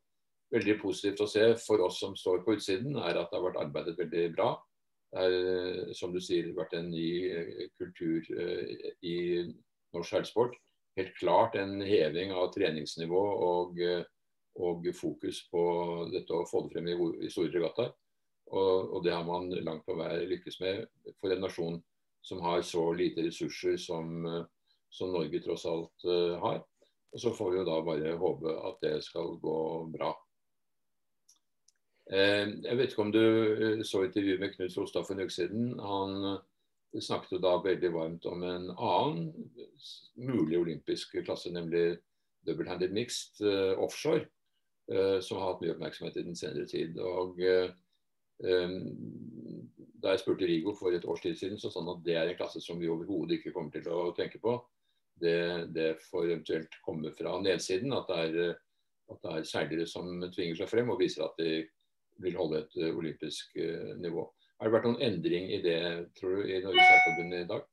veldig 0.54 0.76
positivt 0.82 1.22
å 1.24 1.28
se 1.30 1.46
for 1.62 1.82
oss 1.86 2.00
som 2.02 2.16
står 2.16 2.42
på 2.44 2.56
utsiden, 2.56 2.98
er 3.00 3.16
at 3.16 3.30
det 3.30 3.38
har 3.38 3.46
vært 3.48 3.62
arbeidet 3.64 3.96
veldig 3.98 4.26
bra. 4.36 4.50
Det 5.12 5.22
har, 5.22 5.94
som 5.96 6.12
du 6.12 6.20
sier, 6.20 6.50
vært 6.56 6.76
en 6.76 6.90
ny 6.90 7.08
eh, 7.30 7.66
kultur 7.80 8.26
eh, 8.36 8.92
i 9.06 9.16
norsk 9.94 10.10
seilsport. 10.10 10.56
Helt 10.96 11.16
klart 11.18 11.56
en 11.60 11.80
heving 11.84 12.32
av 12.32 12.52
treningsnivå 12.54 13.22
og, 13.46 13.80
eh, 13.80 14.04
og, 14.56 14.86
fokus 14.96 15.42
på 15.52 15.62
dette 16.12 16.32
å 16.32 16.46
få 16.48 16.64
det 16.64 16.72
frem 16.74 16.88
i, 16.88 16.96
i 17.26 17.32
store 17.32 17.52
regattaer. 17.52 17.92
Og, 18.46 18.92
og, 18.94 19.00
det 19.04 19.12
har 19.12 19.24
man 19.26 19.50
langt 19.50 19.84
på 19.86 19.96
vei 19.98 20.22
lykkes 20.30 20.60
med 20.62 20.86
for 21.20 21.34
en 21.34 21.42
nasjon 21.42 21.80
som 22.26 22.40
har 22.42 22.62
så 22.66 22.84
lite 22.94 23.24
ressurser 23.26 23.76
som, 23.78 24.22
som 24.90 25.12
Norge 25.14 25.40
tross 25.42 25.66
alt 25.70 26.06
uh, 26.06 26.38
har. 26.42 26.62
Og 27.12 27.20
så 27.22 27.32
får 27.34 27.52
vi 27.52 27.58
jo 27.60 27.66
da 27.66 27.76
bare 27.86 28.14
håpe 28.18 28.54
at 28.70 28.80
det 28.82 28.94
skal 29.06 29.36
gå 29.42 29.58
bra. 29.94 30.12
Eh, 32.12 32.46
jeg 32.62 32.78
vet 32.78 32.92
ikke 32.92 33.02
om 33.02 33.12
du 33.14 33.22
eh, 33.22 33.80
så 33.86 34.04
intervjuet 34.06 34.42
med 34.42 34.52
Knut 34.54 34.74
Solstad 34.74 35.06
for 35.06 35.16
en 35.16 35.26
uke 35.26 35.34
siden. 35.34 35.72
Han 35.82 36.36
snakket 37.02 37.42
da 37.44 37.56
veldig 37.64 37.90
varmt 37.94 38.26
om 38.30 38.44
en 38.46 38.70
annen 38.72 39.30
mulig 40.16 40.58
olympisk 40.58 41.16
klasse, 41.26 41.52
nemlig 41.54 41.98
double-handed 42.46 42.94
mixed 42.94 43.42
offshore, 43.82 44.26
som 44.86 45.40
har 45.40 45.48
hatt 45.48 45.62
mye 45.64 45.72
oppmerksomhet 45.74 46.20
i 46.20 46.24
den 46.28 46.38
senere 46.38 46.66
tid. 46.70 46.98
Og 47.02 47.40
da 50.02 50.12
jeg 50.14 50.22
spurte 50.22 50.46
Rigo 50.46 50.74
for 50.78 50.94
et 50.94 51.04
års 51.08 51.22
tid 51.24 51.36
siden, 51.38 51.58
så 51.58 51.70
sa 51.72 51.82
han 51.82 51.94
at 51.96 52.04
det 52.06 52.16
er 52.18 52.30
en 52.30 52.38
klasse 52.38 52.62
som 52.62 52.78
vi 52.80 52.90
overhodet 52.92 53.38
ikke 53.38 53.54
kommer 53.56 53.74
til 53.74 53.88
å 53.90 54.12
tenke 54.16 54.40
på. 54.42 54.58
Det, 55.16 55.72
det 55.72 55.96
får 56.10 56.28
eventuelt 56.28 56.76
komme 56.84 57.12
fra 57.16 57.38
nedsiden, 57.42 57.94
at 57.96 58.10
det, 58.10 58.18
er, 58.26 58.58
at 59.10 59.22
det 59.22 59.32
er 59.32 59.48
seilere 59.48 59.86
som 59.88 60.10
tvinger 60.28 60.60
seg 60.60 60.70
frem 60.70 60.92
og 60.92 61.00
viser 61.00 61.24
at 61.26 61.40
de 61.40 61.64
vil 62.22 62.36
holde 62.36 62.62
et 62.62 62.76
olympisk 62.92 63.56
eh, 63.60 63.94
nivå. 64.00 64.26
Har 64.56 64.68
det 64.68 64.72
vært 64.72 64.86
noen 64.88 65.02
endring 65.04 65.50
i 65.52 65.62
det, 65.64 65.80
tror 66.16 66.38
du, 66.38 66.44
i 66.48 66.60
Norges 66.64 66.86
Seilforbund 66.88 67.36
i 67.36 67.48
dag? 67.48 67.64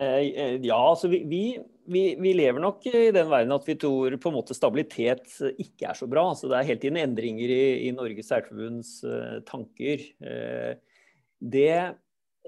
Eh, 0.00 0.26
eh, 0.32 0.54
ja, 0.64 0.78
altså 0.80 1.10
vi, 1.12 1.20
vi, 1.28 2.02
vi, 2.16 2.32
lever 2.32 2.62
nok 2.62 2.86
i 2.88 3.10
den 3.12 3.28
verden 3.28 3.52
at 3.52 3.66
vi 3.68 3.76
tror 3.78 4.14
på 4.16 4.30
en 4.30 4.36
måte 4.38 4.56
stabilitet 4.56 5.26
ikke 5.60 5.90
er 5.90 5.98
så 5.98 6.08
bra. 6.08 6.30
Så 6.34 6.48
det 6.48 6.56
er 6.56 6.68
hele 6.70 6.80
tiden 6.80 7.00
endringer 7.02 7.52
i, 7.52 7.64
i 7.86 7.90
Norges 7.92 8.30
Seilforbunds 8.32 8.94
uh, 9.04 9.40
tanker. 9.48 10.06
Det 11.40 11.72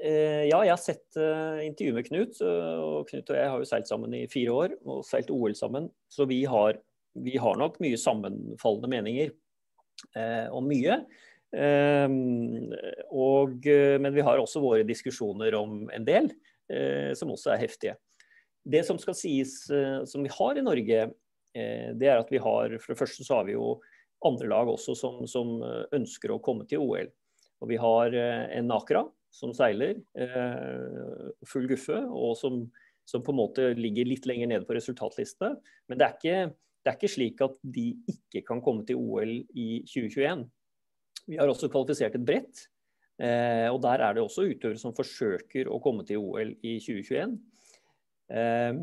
Ja, 0.03 0.59
jeg 0.65 0.73
har 0.73 0.81
sett 0.81 1.17
intervjuet 1.63 1.95
med 1.99 2.07
Knut. 2.09 2.39
og 2.43 3.11
Knut 3.11 3.29
og 3.31 3.37
jeg 3.37 3.51
har 3.53 3.61
jo 3.61 3.69
seilt 3.69 3.91
sammen 3.91 4.15
i 4.17 4.25
fire 4.33 4.55
år 4.57 4.75
og 4.89 5.05
seilt 5.07 5.31
OL 5.31 5.55
sammen. 5.55 5.91
Så 6.11 6.25
vi 6.29 6.41
har, 6.49 6.81
vi 7.15 7.37
har 7.41 7.61
nok 7.61 7.77
mye 7.85 8.01
sammenfallende 8.01 8.91
meninger 8.91 9.31
om 10.57 10.67
mye. 10.69 10.99
Og, 11.53 13.67
men 13.67 14.15
vi 14.15 14.23
har 14.25 14.41
også 14.41 14.63
våre 14.65 14.87
diskusjoner 14.89 15.53
om 15.59 15.83
en 15.93 16.07
del, 16.07 16.31
som 17.19 17.35
også 17.35 17.53
er 17.53 17.61
heftige. 17.61 17.99
Det 18.63 18.85
som 18.87 18.99
skal 19.01 19.17
sies 19.19 19.57
eh, 19.75 20.03
som 20.07 20.23
vi 20.23 20.31
har 20.31 20.59
i 20.59 20.65
Norge, 20.65 21.09
eh, 21.57 21.89
det 21.99 22.09
er 22.09 22.21
at 22.21 22.31
vi 22.31 22.41
har 22.43 22.77
For 22.79 22.95
det 22.95 23.01
første 23.01 23.27
så 23.27 23.41
har 23.41 23.49
vi 23.49 23.57
jo 23.57 23.81
andre 24.23 24.47
lag 24.47 24.71
også 24.71 24.95
som, 24.95 25.25
som 25.27 25.57
eh, 25.67 25.83
ønsker 25.99 26.31
å 26.31 26.41
komme 26.43 26.67
til 26.71 26.85
OL. 26.85 27.11
Og 27.63 27.71
vi 27.71 27.79
har 27.79 28.11
en 28.11 28.67
Nakra 28.67 29.05
som 29.31 29.53
seiler 29.55 30.01
full 31.47 31.69
guffe, 31.71 31.95
og 31.95 32.33
som, 32.35 32.57
som, 33.07 33.23
på 33.23 33.31
en 33.31 33.39
måte 33.39 33.69
ligger 33.79 34.09
litt 34.09 34.27
lenger 34.27 34.51
nede 34.51 34.67
på 34.67 34.75
resultatlistene. 34.75 35.53
Men 35.87 36.01
det 36.01 36.09
er, 36.09 36.17
ikke, 36.17 36.57
det 36.83 36.91
er 36.91 36.99
ikke 36.99 37.11
slik 37.13 37.45
at 37.47 37.55
de 37.63 37.85
ikke 38.11 38.43
kan 38.49 38.65
komme 38.67 38.83
til 38.89 38.99
OL 38.99 39.37
i 39.55 39.69
2021. 39.87 40.43
Vi 41.31 41.39
har 41.39 41.51
også 41.51 41.71
kvalifisert 41.71 42.17
et 42.19 42.25
brett. 42.27 42.67
og 43.23 43.79
Der 43.85 44.03
er 44.03 44.17
det 44.17 44.23
også 44.23 44.49
utøvere 44.49 44.81
som 44.81 44.95
forsøker 44.97 45.69
å 45.71 45.79
komme 45.85 46.03
til 46.09 46.19
OL 46.19 46.55
i 46.65 46.79
2021. 46.83 47.37
Ehm, 48.33 48.79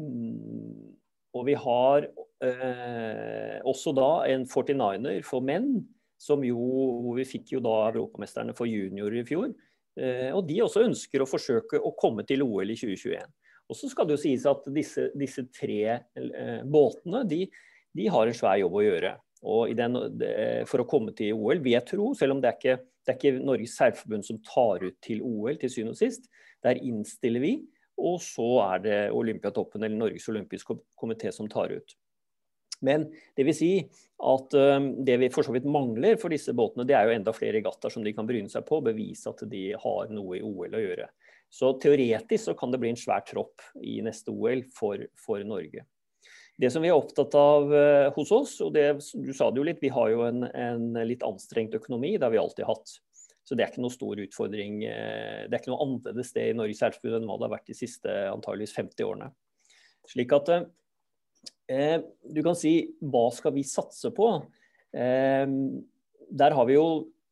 og 1.33 1.45
vi 1.47 1.55
har 1.57 2.05
eh, 2.45 3.57
også 3.67 3.93
da 3.97 4.09
en 4.29 4.45
49er 4.49 5.23
for 5.25 5.45
menn, 5.45 5.79
som 6.19 6.43
jo, 6.43 6.59
hvor 7.03 7.15
vi 7.19 7.27
fikk 7.27 7.55
jo 7.55 7.63
da 7.63 7.75
europamesterne 7.93 8.55
for 8.57 8.69
juniorer 8.69 9.21
i 9.21 9.27
fjor. 9.27 9.51
Eh, 9.99 10.29
og 10.35 10.43
de 10.49 10.59
også 10.65 10.85
ønsker 10.87 11.23
å 11.23 11.29
forsøke 11.29 11.79
å 11.79 11.93
komme 11.99 12.25
til 12.27 12.43
OL 12.45 12.73
i 12.73 12.77
2021. 12.77 13.29
Og 13.69 13.77
så 13.77 13.89
skal 13.91 14.07
det 14.09 14.17
jo 14.17 14.23
sies 14.23 14.45
at 14.49 14.65
disse, 14.73 15.09
disse 15.17 15.45
tre 15.53 15.81
eh, 15.93 16.61
båtene 16.65 17.23
de, 17.29 17.43
de, 17.95 18.07
har 18.09 18.29
en 18.29 18.37
svær 18.37 18.57
jobb 18.61 18.79
å 18.79 18.85
gjøre. 18.85 19.13
Og 19.47 19.71
den, 19.77 19.95
For 20.67 20.83
å 20.83 20.87
komme 20.89 21.13
til 21.15 21.37
OL, 21.37 21.61
vil 21.63 21.77
jeg 21.77 21.87
tro, 21.87 22.11
selv 22.17 22.35
om 22.35 22.41
det 22.43 22.49
er 22.49 22.57
ikke, 22.57 22.77
det 23.05 23.13
er 23.13 23.19
ikke 23.19 23.45
Norges 23.45 23.77
særforbund 23.79 24.27
som 24.27 24.41
tar 24.43 24.83
ut 24.83 24.97
til 25.05 25.23
OL 25.23 25.59
til 25.61 25.71
syvende 25.71 25.95
og 25.95 26.01
sist, 26.01 26.27
der 26.65 26.81
innstiller 26.83 27.43
vi. 27.43 27.53
Og 27.99 28.19
så 28.23 28.49
er 28.65 28.83
det 28.83 28.99
Olympiatoppen 29.15 29.83
eller 29.83 29.99
Norges 29.99 30.27
olympiske 30.31 30.75
komité 30.99 31.31
som 31.35 31.47
tar 31.51 31.71
ut. 31.75 31.95
Men 32.81 33.09
det 33.35 33.43
vil 33.43 33.55
si 33.55 33.71
at 34.23 34.55
um, 34.55 34.91
det 35.03 35.17
vi 35.19 35.31
for 35.33 35.43
så 35.43 35.51
vidt 35.51 35.67
mangler 35.67 36.15
for 36.19 36.31
disse 36.31 36.53
båtene, 36.55 36.85
det 36.87 36.95
er 36.95 37.07
jo 37.07 37.15
enda 37.17 37.33
flere 37.35 37.57
regattaer 37.57 37.91
som 37.91 38.05
de 38.05 38.13
kan 38.15 38.27
bryne 38.27 38.51
seg 38.51 38.63
på 38.67 38.79
og 38.79 38.87
bevise 38.87 39.31
at 39.31 39.43
de 39.51 39.65
har 39.75 40.13
noe 40.15 40.39
i 40.39 40.43
OL 40.45 40.77
å 40.79 40.83
gjøre. 40.83 41.09
Så 41.51 41.73
teoretisk 41.81 42.45
så 42.45 42.55
kan 42.55 42.71
det 42.71 42.79
bli 42.81 42.93
en 42.93 42.99
svær 42.99 43.25
tropp 43.27 43.63
i 43.83 43.97
neste 44.05 44.31
OL 44.31 44.63
for, 44.75 45.01
for 45.19 45.43
Norge. 45.47 45.83
Det 46.59 46.71
som 46.73 46.83
vi 46.83 46.89
er 46.91 46.97
opptatt 46.97 47.35
av 47.39 47.69
uh, 47.71 48.09
hos 48.15 48.33
oss, 48.35 48.57
og 48.65 48.73
det, 48.75 48.87
du 49.15 49.29
sa 49.35 49.47
det 49.47 49.61
jo 49.61 49.67
litt, 49.67 49.79
vi 49.79 49.91
har 49.95 50.09
jo 50.11 50.25
en, 50.27 50.43
en 50.43 50.89
litt 51.07 51.23
anstrengt 51.23 51.77
økonomi. 51.77 52.17
Det 52.17 52.27
har 52.27 52.33
vi 52.33 52.41
alltid 52.41 52.67
hatt. 52.67 52.97
Så 53.49 53.55
det 53.57 53.63
er 53.65 53.71
ikke 53.71 53.81
noe 53.81 53.93
stor 53.93 54.19
utfordring. 54.21 54.83
Eh, 54.85 55.45
det 55.49 55.55
er 55.55 55.57
ikke 55.57 55.71
noe 55.71 55.81
annerledes 55.81 56.35
det 56.35 56.43
i 56.51 56.57
Norges 56.57 56.83
Seilforbund 56.83 57.17
enn 57.17 57.23
hva 57.25 57.37
det 57.39 57.47
har 57.47 57.53
vært 57.55 57.71
de 57.71 57.75
siste 57.79 58.17
antageligvis 58.29 58.75
50 58.77 59.07
årene. 59.07 59.29
Slik 60.11 60.35
at 60.37 60.51
eh, 60.53 61.95
du 62.29 62.41
kan 62.45 62.59
si 62.59 62.73
hva 63.01 63.23
skal 63.33 63.55
vi 63.55 63.65
satse 63.65 64.11
på? 64.13 64.27
Eh, 64.93 65.55
der 66.29 66.57
har 66.59 66.69
vi 66.69 66.77
jo 66.77 66.85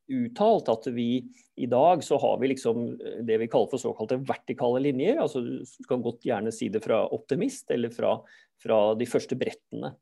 uttalt 0.08 0.70
at 0.72 0.88
vi 0.96 1.26
i 1.58 1.68
dag 1.70 2.04
så 2.06 2.20
har 2.22 2.38
vi 2.42 2.52
liksom 2.54 2.84
det 3.28 3.40
vi 3.42 3.48
kaller 3.52 3.72
for 3.72 3.82
såkalte 3.82 4.20
vertikale 4.28 4.82
linjer. 4.86 5.22
altså 5.22 5.42
Du 5.42 5.88
kan 5.90 6.04
godt 6.06 6.26
gjerne 6.26 6.54
si 6.54 6.70
det 6.74 6.84
fra 6.86 7.04
optimist 7.14 7.72
eller 7.74 7.94
fra, 7.94 8.18
fra 8.62 8.82
de 8.98 9.08
første 9.10 9.38
brettene 9.40 9.96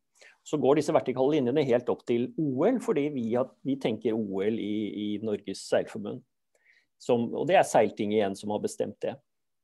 så 0.46 0.60
går 0.62 0.78
disse 0.78 0.94
vertikale 0.94 1.40
linjene 1.40 1.66
helt 1.66 1.88
opp 1.90 2.04
til 2.06 2.28
OL, 2.38 2.78
fordi 2.84 3.08
vi, 3.16 3.26
har, 3.34 3.50
vi 3.66 3.80
tenker 3.82 4.14
OL 4.14 4.60
i, 4.62 4.76
i 4.94 5.08
Norges 5.26 5.64
seilforbund. 5.66 6.22
Som, 7.02 7.32
og 7.34 7.48
det 7.50 7.58
er 7.58 7.66
Seiltinget 7.68 8.20
igjen 8.20 8.38
som 8.38 8.54
har 8.54 8.62
bestemt 8.64 9.00
det. 9.04 9.16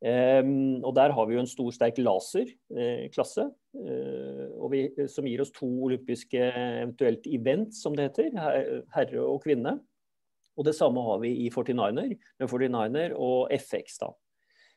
Um, 0.01 0.81
og 0.81 0.95
Der 0.98 1.13
har 1.13 1.27
vi 1.29 1.36
jo 1.38 1.43
en 1.43 1.50
stor, 1.50 1.69
sterk 1.75 2.01
laserklasse, 2.01 3.51
Eh, 3.71 4.48
uh, 4.51 5.05
som 5.07 5.24
gir 5.24 5.39
oss 5.39 5.53
to 5.55 5.67
olympiske 5.86 6.41
eventuelt 6.41 7.24
event, 7.31 7.69
som 7.71 7.93
det 7.95 8.10
heter. 8.10 8.33
Herre 8.91 9.21
og 9.24 9.39
kvinne. 9.45 9.77
Og 10.61 10.67
Det 10.67 10.75
samme 10.77 11.01
har 11.01 11.17
vi 11.23 11.33
i 11.47 11.49
49er, 11.49 12.13
med 12.37 12.51
49er 12.51 13.17
og 13.17 13.49
FX. 13.57 13.97
da. 14.03 14.11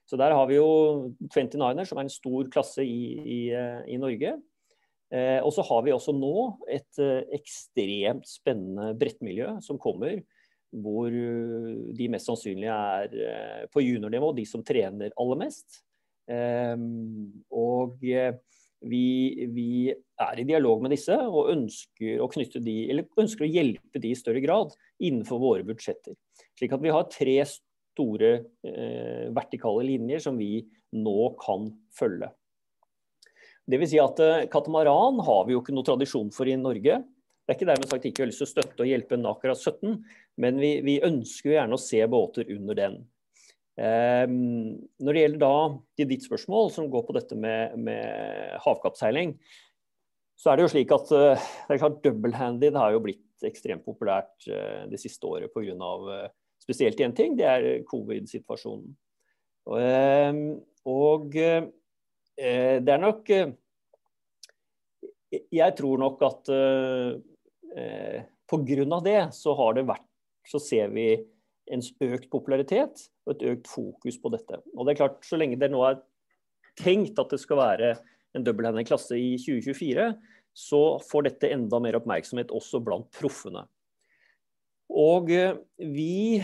Så 0.08 0.16
Der 0.16 0.32
har 0.32 0.48
vi 0.48 0.56
jo 0.56 1.12
29er, 1.28 1.84
som 1.84 2.00
er 2.00 2.08
en 2.08 2.12
stor 2.12 2.48
klasse 2.52 2.84
i, 2.84 3.20
i, 3.20 3.38
uh, 3.52 3.84
i 3.84 4.00
Norge. 4.00 4.34
Eh, 5.14 5.40
og 5.44 5.52
så 5.54 5.62
har 5.68 5.84
vi 5.86 5.92
også 5.94 6.14
nå 6.16 6.36
et 6.72 7.02
eh, 7.02 7.22
ekstremt 7.36 8.26
spennende 8.26 8.94
brettmiljø 8.98 9.58
som 9.64 9.78
kommer. 9.80 10.22
Hvor 10.74 11.06
eh, 11.06 11.74
de 11.94 12.08
mest 12.10 12.30
sannsynlige 12.30 12.74
er 12.74 13.68
på 13.72 13.84
juniornivå, 13.84 14.32
de 14.34 14.46
som 14.48 14.64
trener 14.66 15.14
aller 15.20 15.42
mest. 15.44 15.82
Og 16.24 18.00
vi, 18.88 19.46
vi, 19.50 19.94
er 20.20 20.38
i 20.38 20.46
dialog 20.46 20.82
med 20.84 20.92
disse 20.94 21.16
og 21.16 21.50
ønsker 21.50 22.20
å, 22.22 22.28
de, 22.62 22.76
ønsker 23.18 23.46
å 23.46 23.50
hjelpe 23.50 24.00
de 24.02 24.12
i 24.12 24.18
større 24.18 24.42
grad 24.44 24.74
innenfor 25.02 25.40
våre 25.42 25.66
budsjetter. 25.66 26.14
Slik 26.58 26.74
at 26.76 26.84
vi 26.84 26.92
har 26.94 27.08
tre 27.10 27.36
store 27.48 28.30
eh, 28.66 29.26
vertikale 29.34 29.86
linjer 29.88 30.22
som 30.22 30.38
vi 30.38 30.62
nå 30.94 31.34
kan 31.42 31.68
følge. 31.94 32.30
Det 33.64 33.80
vil 33.80 33.90
si 33.90 34.00
at 34.02 34.20
eh, 34.22 34.46
Katamaran 34.52 35.22
har 35.24 35.46
vi 35.48 35.56
jo 35.56 35.62
ikke 35.64 35.74
noe 35.74 35.86
tradisjon 35.86 36.30
for 36.34 36.50
i 36.50 36.56
Norge. 36.60 37.00
Det 37.44 37.52
er 37.52 37.58
ikke 37.58 37.68
dermed 37.68 37.90
sagt 37.90 38.06
ikke 38.08 38.22
vi 38.22 38.24
har 38.24 38.30
lyst 38.30 38.42
til 38.44 38.48
å 38.48 38.52
støtte 38.54 38.84
og 38.84 38.90
hjelpe 38.90 39.18
Nakra 39.20 39.56
17, 39.56 39.98
men 40.40 40.60
vi, 40.60 40.76
vi 40.84 41.00
ønsker 41.04 41.50
jo 41.50 41.58
gjerne 41.58 41.76
å 41.76 41.82
se 41.82 42.00
båter 42.10 42.48
under 42.54 42.78
den. 42.78 43.02
Um, 43.75 44.75
når 45.02 45.16
det 45.16 45.23
gjelder 45.25 45.43
da 45.43 45.54
til 45.99 46.11
ditt 46.12 46.26
spørsmål, 46.26 46.71
som 46.75 46.90
går 46.93 47.07
på 47.09 47.16
dette 47.16 47.38
med, 47.38 47.75
med 47.83 48.54
havkappseiling, 48.62 49.35
så 50.38 50.50
er 50.50 50.59
det 50.59 50.66
jo 50.66 50.73
slik 50.75 50.95
at 50.95 51.11
uh, 51.14 51.47
det 51.66 51.76
er 51.76 51.83
klart 51.83 52.02
double-handed 52.04 52.78
har 52.78 52.95
jo 52.95 53.02
blitt 53.02 53.47
ekstremt 53.47 53.85
populært 53.87 54.47
uh, 54.47 54.85
det 54.90 55.00
siste 55.02 55.26
året 55.26 55.50
pga. 55.54 56.28
Spesielt 56.62 57.00
én 57.02 57.12
ting, 57.16 57.35
det 57.37 57.49
er 57.50 57.66
covid-situasjonen. 57.90 58.95
Og, 59.69 60.38
og 60.88 61.35
Eh, 62.35 62.81
det 62.83 62.90
er 62.90 62.99
nok 63.02 63.31
eh, 63.31 63.52
Jeg 65.54 65.75
tror 65.78 66.00
nok 66.02 66.23
at 66.26 66.50
eh, 66.50 68.25
pga. 68.50 69.00
det 69.04 69.21
så 69.35 69.54
har 69.54 69.75
det 69.75 69.87
vært 69.87 70.09
Så 70.47 70.59
ser 70.59 70.90
vi 70.90 71.14
en 71.73 71.85
økt 72.04 72.28
popularitet 72.33 73.06
og 73.25 73.35
et 73.35 73.47
økt 73.54 73.71
fokus 73.71 74.18
på 74.21 74.33
dette. 74.35 74.61
Og 74.75 74.85
det 74.85 74.94
er 74.94 75.00
klart, 75.02 75.23
Så 75.25 75.38
lenge 75.40 75.61
det 75.61 75.71
nå 75.73 75.80
er 75.87 76.02
tenkt 76.76 77.18
at 77.18 77.30
det 77.30 77.40
skal 77.40 77.61
være 77.61 77.94
en 78.35 78.44
dobbelthendig 78.44 78.88
klasse 78.88 79.16
i 79.16 79.37
2024, 79.38 80.09
så 80.54 80.83
får 81.02 81.28
dette 81.28 81.50
enda 81.54 81.80
mer 81.83 81.99
oppmerksomhet 81.99 82.52
også 82.54 82.83
blant 82.85 83.09
proffene. 83.14 83.64
Og 84.90 85.30
vi 85.78 86.42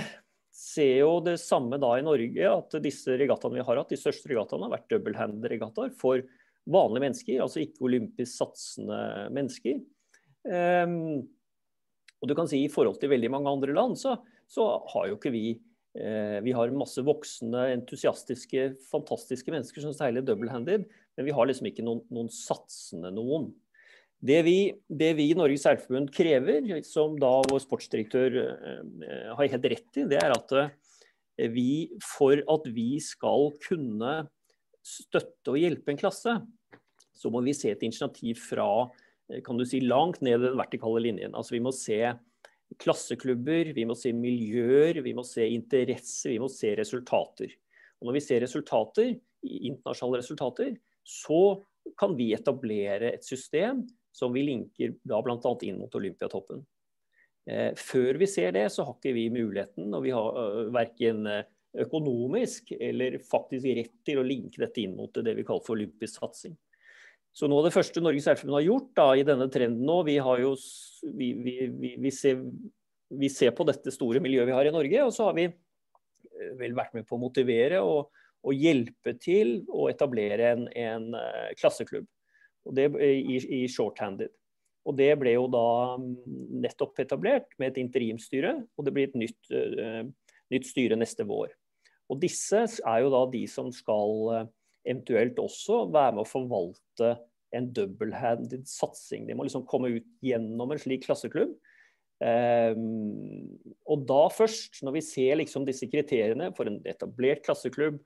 ser 0.60 1.00
jo 1.02 1.18
det 1.24 1.36
samme 1.42 1.78
da 1.80 1.92
i 1.98 2.04
Norge, 2.04 2.50
at 2.50 2.78
disse 2.82 3.14
regattaene 3.18 3.58
vi 3.58 3.66
har 3.66 3.80
hatt, 3.80 3.92
de 3.92 3.98
største 3.98 4.30
regattaene 4.30 4.66
har 4.66 4.74
vært 4.74 4.88
double-hand-regattaer 4.92 5.92
for 5.98 6.22
vanlige 6.70 7.04
mennesker, 7.06 7.42
altså 7.42 7.62
ikke 7.62 7.86
olympisk 7.88 8.34
satsende 8.34 8.98
mennesker. 9.34 9.80
Um, 10.44 11.22
og 12.20 12.28
du 12.28 12.34
kan 12.36 12.48
si 12.48 12.64
I 12.64 12.72
forhold 12.72 13.00
til 13.00 13.12
veldig 13.12 13.30
mange 13.32 13.52
andre 13.52 13.74
land, 13.76 13.96
så, 14.00 14.18
så 14.50 14.66
har 14.92 15.08
jo 15.08 15.16
ikke 15.18 15.32
vi 15.34 15.44
eh, 15.98 16.38
Vi 16.44 16.54
har 16.56 16.74
masse 16.74 17.02
voksne, 17.06 17.68
entusiastiske, 17.76 18.72
fantastiske 18.90 19.52
mennesker 19.52 19.84
som 19.84 19.94
seiler 19.96 20.24
double-handed, 20.26 20.86
men 21.16 21.26
vi 21.26 21.34
har 21.34 21.48
liksom 21.48 21.70
ikke 21.70 21.86
noen, 21.86 22.02
noen 22.10 22.30
satsende 22.34 23.12
noen. 23.14 23.50
Det 24.20 24.42
vi, 24.44 24.56
det 24.84 25.14
vi, 25.16 25.30
i 25.30 25.36
Norges 25.38 25.62
Seilforbund 25.64 26.10
krever, 26.12 26.66
som 26.84 27.14
da 27.20 27.38
vår 27.48 27.62
sportsdirektør 27.64 28.40
eh, 28.42 29.28
har 29.36 29.52
helt 29.54 29.70
rett 29.72 30.00
i, 30.02 30.08
det 30.10 30.18
er 30.20 30.34
at 30.34 30.56
eh, 30.58 30.72
vi, 31.54 31.88
for 32.04 32.42
at 32.42 32.66
vi 32.74 32.98
skal 33.00 33.48
kunne 33.64 34.16
støtte 34.84 35.54
og 35.54 35.60
hjelpe 35.60 35.94
en 35.94 36.00
klasse, 36.00 36.34
så 37.16 37.30
må 37.32 37.42
vi 37.44 37.54
se 37.56 37.70
et 37.72 37.82
initiativ 37.84 38.40
fra 38.48 38.88
kan 39.46 39.54
du 39.54 39.62
si, 39.68 39.78
langt 39.84 40.18
ned 40.26 40.42
den 40.42 40.56
vertikale 40.58 41.04
linjen. 41.04 41.36
Altså 41.38 41.54
Vi 41.54 41.62
må 41.62 41.70
se 41.76 42.00
klasseklubber, 42.78 43.72
vi 43.74 43.86
må 43.88 43.96
se 43.98 44.12
miljøer, 44.14 45.00
vi 45.02 45.14
må 45.16 45.24
se 45.26 45.46
interesser, 45.50 46.34
vi 46.34 46.40
må 46.42 46.48
se 46.52 46.74
resultater. 46.78 47.52
Og 48.00 48.08
Når 48.08 48.16
vi 48.16 48.22
ser 48.24 48.44
resultater, 48.44 49.14
internasjonale 49.42 50.20
resultater, 50.22 50.74
så 51.04 51.60
kan 51.98 52.14
vi 52.16 52.32
etablere 52.36 53.14
et 53.14 53.24
system 53.24 53.82
som 54.12 54.32
vi 54.34 54.44
linker 54.46 54.94
da 55.06 55.20
bl.a. 55.24 55.54
inn 55.66 55.80
mot 55.80 55.94
Olympiatoppen. 55.96 56.62
Eh, 57.50 57.72
før 57.76 58.20
vi 58.20 58.28
ser 58.30 58.52
det, 58.56 58.66
så 58.72 58.84
har 58.86 58.98
ikke 58.98 59.16
vi 59.16 59.28
muligheten, 59.32 59.90
og 59.96 60.04
vi 60.04 60.12
har 60.14 60.36
uh, 60.36 60.68
verken 60.74 61.24
økonomisk 61.80 62.72
eller 62.80 63.18
faktisk 63.22 63.68
rett 63.78 63.94
til 64.06 64.20
å 64.20 64.26
linke 64.26 64.62
dette 64.62 64.82
inn 64.82 64.96
mot 64.98 65.14
det 65.14 65.36
vi 65.38 65.44
kaller 65.46 65.64
for 65.66 65.76
olympisk 65.76 66.18
satsing. 66.18 66.56
Så 67.32 67.46
noe 67.46 67.62
av 67.62 67.68
det 67.68 67.74
første 67.74 68.02
Norges 68.02 68.26
Seilforbund 68.26 68.58
har 68.58 68.66
gjort 68.66 68.90
da, 68.98 69.08
i 69.14 69.26
denne 69.26 69.46
trenden 69.52 69.86
nå, 69.86 70.00
vi, 70.06 70.16
jo, 70.18 70.54
vi, 71.14 71.28
vi, 72.02 72.12
ser, 72.14 72.40
vi, 73.08 73.30
ser, 73.30 73.54
på 73.56 73.66
dette 73.68 73.94
store 73.94 74.22
miljøet 74.22 74.50
vi 74.50 74.56
har 74.56 74.66
i 74.66 74.74
Norge, 74.74 75.04
og 75.06 75.14
så 75.14 75.28
har 75.28 75.36
vi 75.38 75.46
eh, 75.46 76.50
vel 76.58 76.74
vært 76.78 76.96
med 76.98 77.06
på 77.06 77.16
å 77.16 77.22
motivere 77.22 77.80
og, 77.86 78.10
og 78.42 78.56
hjelpe 78.56 79.14
til 79.22 79.60
å 79.70 79.86
etablere 79.92 80.54
en, 80.56 80.66
en 80.74 81.10
uh, 81.14 81.48
klasseklubb 81.60 82.08
og 82.66 82.76
det, 82.76 82.90
i, 82.98 83.38
i 83.60 83.64
shorthanded. 83.70 84.32
Og 84.88 84.96
Det 84.96 85.12
ble 85.20 85.36
jo 85.36 85.46
da 85.52 85.66
mm, 86.00 86.12
nettopp 86.64 86.98
etablert 87.04 87.52
med 87.60 87.70
et 87.70 87.82
interimstyre, 87.84 88.56
og 88.74 88.86
det 88.86 88.94
blir 88.96 89.10
et 89.10 89.18
nytt, 89.22 89.52
nytt 90.50 90.68
styre 90.68 90.98
neste 90.98 91.24
vår. 91.28 91.52
Og 92.10 92.18
Disse 92.20 92.64
er 92.66 93.04
jo 93.04 93.12
da 93.12 93.22
de 93.30 93.44
som 93.48 93.68
skal 93.72 94.48
eventuelt 94.86 95.38
også 95.40 95.84
være 95.92 96.16
med 96.16 96.24
å 96.24 96.30
forvalte 96.30 97.14
en 97.56 97.66
double-handed 97.74 98.68
satsing. 98.70 99.26
De 99.26 99.34
må 99.36 99.46
liksom 99.46 99.66
komme 99.68 99.90
ut 99.96 100.06
gjennom 100.24 100.70
en 100.70 100.80
slik 100.80 101.04
klasseklubb. 101.06 101.56
Um, 102.20 103.56
og 103.88 104.04
da 104.08 104.26
først, 104.32 104.82
når 104.84 104.98
vi 104.98 105.04
ser 105.04 105.38
liksom 105.40 105.64
disse 105.64 105.88
kriteriene 105.88 106.50
for 106.56 106.68
en 106.68 106.78
etablert 106.88 107.42
klasseklubb, 107.46 107.98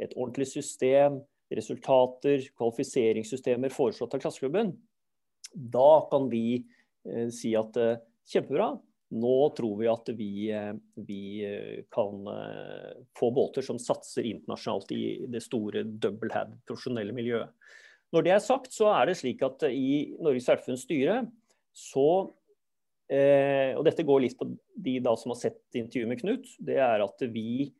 et 0.00 0.14
ordentlig 0.16 0.48
system, 0.50 1.20
resultater, 1.54 2.44
kvalifiseringssystemer 2.58 3.72
foreslått 3.74 4.14
av 4.16 4.22
klasseklubben, 4.22 4.74
da 5.50 5.90
kan 6.10 6.28
vi 6.32 6.62
uh, 7.08 7.28
si 7.34 7.54
at 7.58 7.78
uh, 7.78 7.98
kjempebra, 8.30 8.72
nå 9.10 9.36
tror 9.56 9.78
vi 9.80 9.88
at 9.90 10.08
vi, 10.14 10.32
eh, 10.54 10.74
vi, 10.94 11.22
eh, 11.44 11.84
kan 11.90 12.26
eh, 12.26 13.02
få 13.18 13.30
båter 13.34 13.62
som 13.62 13.78
satser 13.78 14.26
internasjonalt 14.28 14.92
i 14.94 15.26
det 15.28 15.42
store 15.42 15.82
double 15.82 16.30
head 16.34 16.54
profesjonelle 16.68 17.14
miljøet. 17.16 17.50
Når 18.14 18.26
det 18.26 18.34
er 18.34 18.42
sagt, 18.42 18.72
så 18.74 18.90
er 18.94 19.10
det 19.10 19.18
slik 19.20 19.42
at 19.46 19.66
i 19.70 20.14
Norges 20.22 20.46
Seilforbunds 20.48 20.86
styre 20.86 21.20
så 21.70 22.34
eh, 23.10 23.76
Og 23.78 23.84
dette 23.86 24.02
går 24.06 24.24
litt 24.24 24.38
på 24.38 24.48
de 24.74 24.96
da 25.02 25.14
som 25.18 25.30
har 25.34 25.38
sett 25.38 25.78
intervjuet 25.78 26.10
med 26.10 26.22
Knut. 26.22 26.48
Det 26.58 26.78
er 26.82 27.02
at 27.02 27.22
vi, 27.30 27.70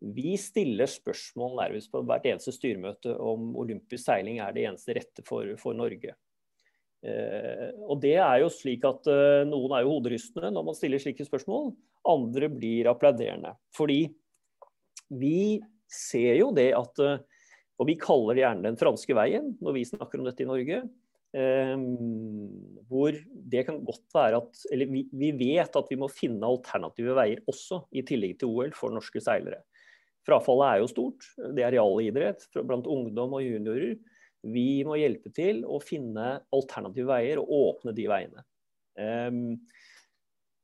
vi 0.00 0.36
stiller 0.40 0.88
spørsmål 0.88 1.58
nærmest 1.60 1.92
på 1.92 2.00
hvert 2.04 2.28
eneste 2.28 2.52
styremøte 2.56 3.12
om 3.16 3.52
olympisk 3.60 4.08
seiling 4.08 4.40
er 4.44 4.56
det 4.56 4.64
eneste 4.68 4.96
rette 4.96 5.24
for, 5.28 5.52
for 5.60 5.76
Norge. 5.76 6.16
Eh, 7.04 7.70
og 7.86 8.00
det 8.02 8.16
er 8.16 8.40
jo 8.40 8.50
slik 8.50 8.84
at 8.88 9.06
eh, 9.10 9.44
Noen 9.46 9.76
er 9.76 9.84
jo 9.84 9.92
hoderystende 9.94 10.50
når 10.54 10.70
man 10.70 10.76
stiller 10.78 11.02
slike 11.02 11.26
spørsmål. 11.26 11.72
Andre 12.08 12.50
blir 12.52 12.90
applauderende. 12.90 13.54
Fordi 13.76 14.04
vi 15.14 15.60
ser 15.92 16.40
jo 16.40 16.52
det 16.56 16.72
at 16.74 17.02
eh, 17.04 17.24
Og 17.76 17.90
vi 17.90 17.98
kaller 18.00 18.34
det 18.34 18.42
gjerne 18.42 18.64
den 18.70 18.78
franske 18.80 19.14
veien 19.14 19.52
når 19.62 19.76
vi 19.76 19.88
snakker 19.88 20.18
om 20.18 20.30
dette 20.30 20.42
i 20.42 20.48
Norge. 20.48 20.86
hvor 22.88 23.12
det 23.52 23.66
kan 23.66 23.82
godt 23.84 24.14
være 24.14 24.38
at 24.38 24.60
Eller 24.72 24.86
vi, 24.88 25.02
vi 25.12 25.32
vet 25.36 25.76
at 25.76 25.90
vi 25.90 25.98
må 26.00 26.08
finne 26.08 26.46
alternative 26.48 27.12
veier 27.18 27.42
også, 27.46 27.82
i 27.92 28.00
tillegg 28.02 28.38
til 28.40 28.48
OL, 28.48 28.72
for 28.72 28.94
norske 28.94 29.20
seilere. 29.20 29.60
Frafallet 30.24 30.70
er 30.70 30.80
jo 30.80 30.88
stort. 30.88 31.26
Det 31.36 31.62
er 31.62 31.76
realidrett 31.76 32.48
blant 32.56 32.88
ungdom 32.88 33.36
og 33.36 33.44
juniorer. 33.44 33.98
Vi 34.52 34.84
må 34.86 34.98
hjelpe 35.00 35.32
til 35.34 35.64
å 35.66 35.80
finne 35.82 36.36
alternative 36.54 37.08
veier 37.10 37.40
og 37.42 37.52
åpne 37.56 37.94
de 37.96 38.06
veiene. 38.10 38.44
Um, 38.96 39.56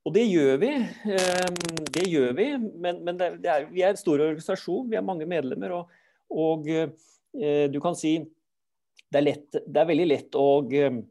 og 0.06 0.14
det 0.16 0.24
gjør 0.26 0.60
vi. 0.62 0.72
Um, 1.06 1.58
det 1.94 2.04
gjør 2.10 2.36
vi, 2.38 2.48
men, 2.58 3.02
men 3.06 3.18
det 3.18 3.50
er, 3.50 3.66
vi 3.70 3.84
er 3.84 3.92
en 3.92 4.00
stor 4.00 4.22
organisasjon, 4.22 4.88
vi 4.90 4.98
har 4.98 5.06
mange 5.06 5.28
medlemmer. 5.28 5.74
Og, 5.78 5.96
og 6.32 6.70
uh, 6.72 7.66
du 7.70 7.80
kan 7.82 7.98
si 7.98 8.18
det 9.12 9.20
er, 9.20 9.26
lett, 9.26 9.48
det 9.52 9.80
er 9.80 9.88
veldig 9.90 10.08
lett 10.08 10.38
å 10.40 10.46
uh, 10.64 11.02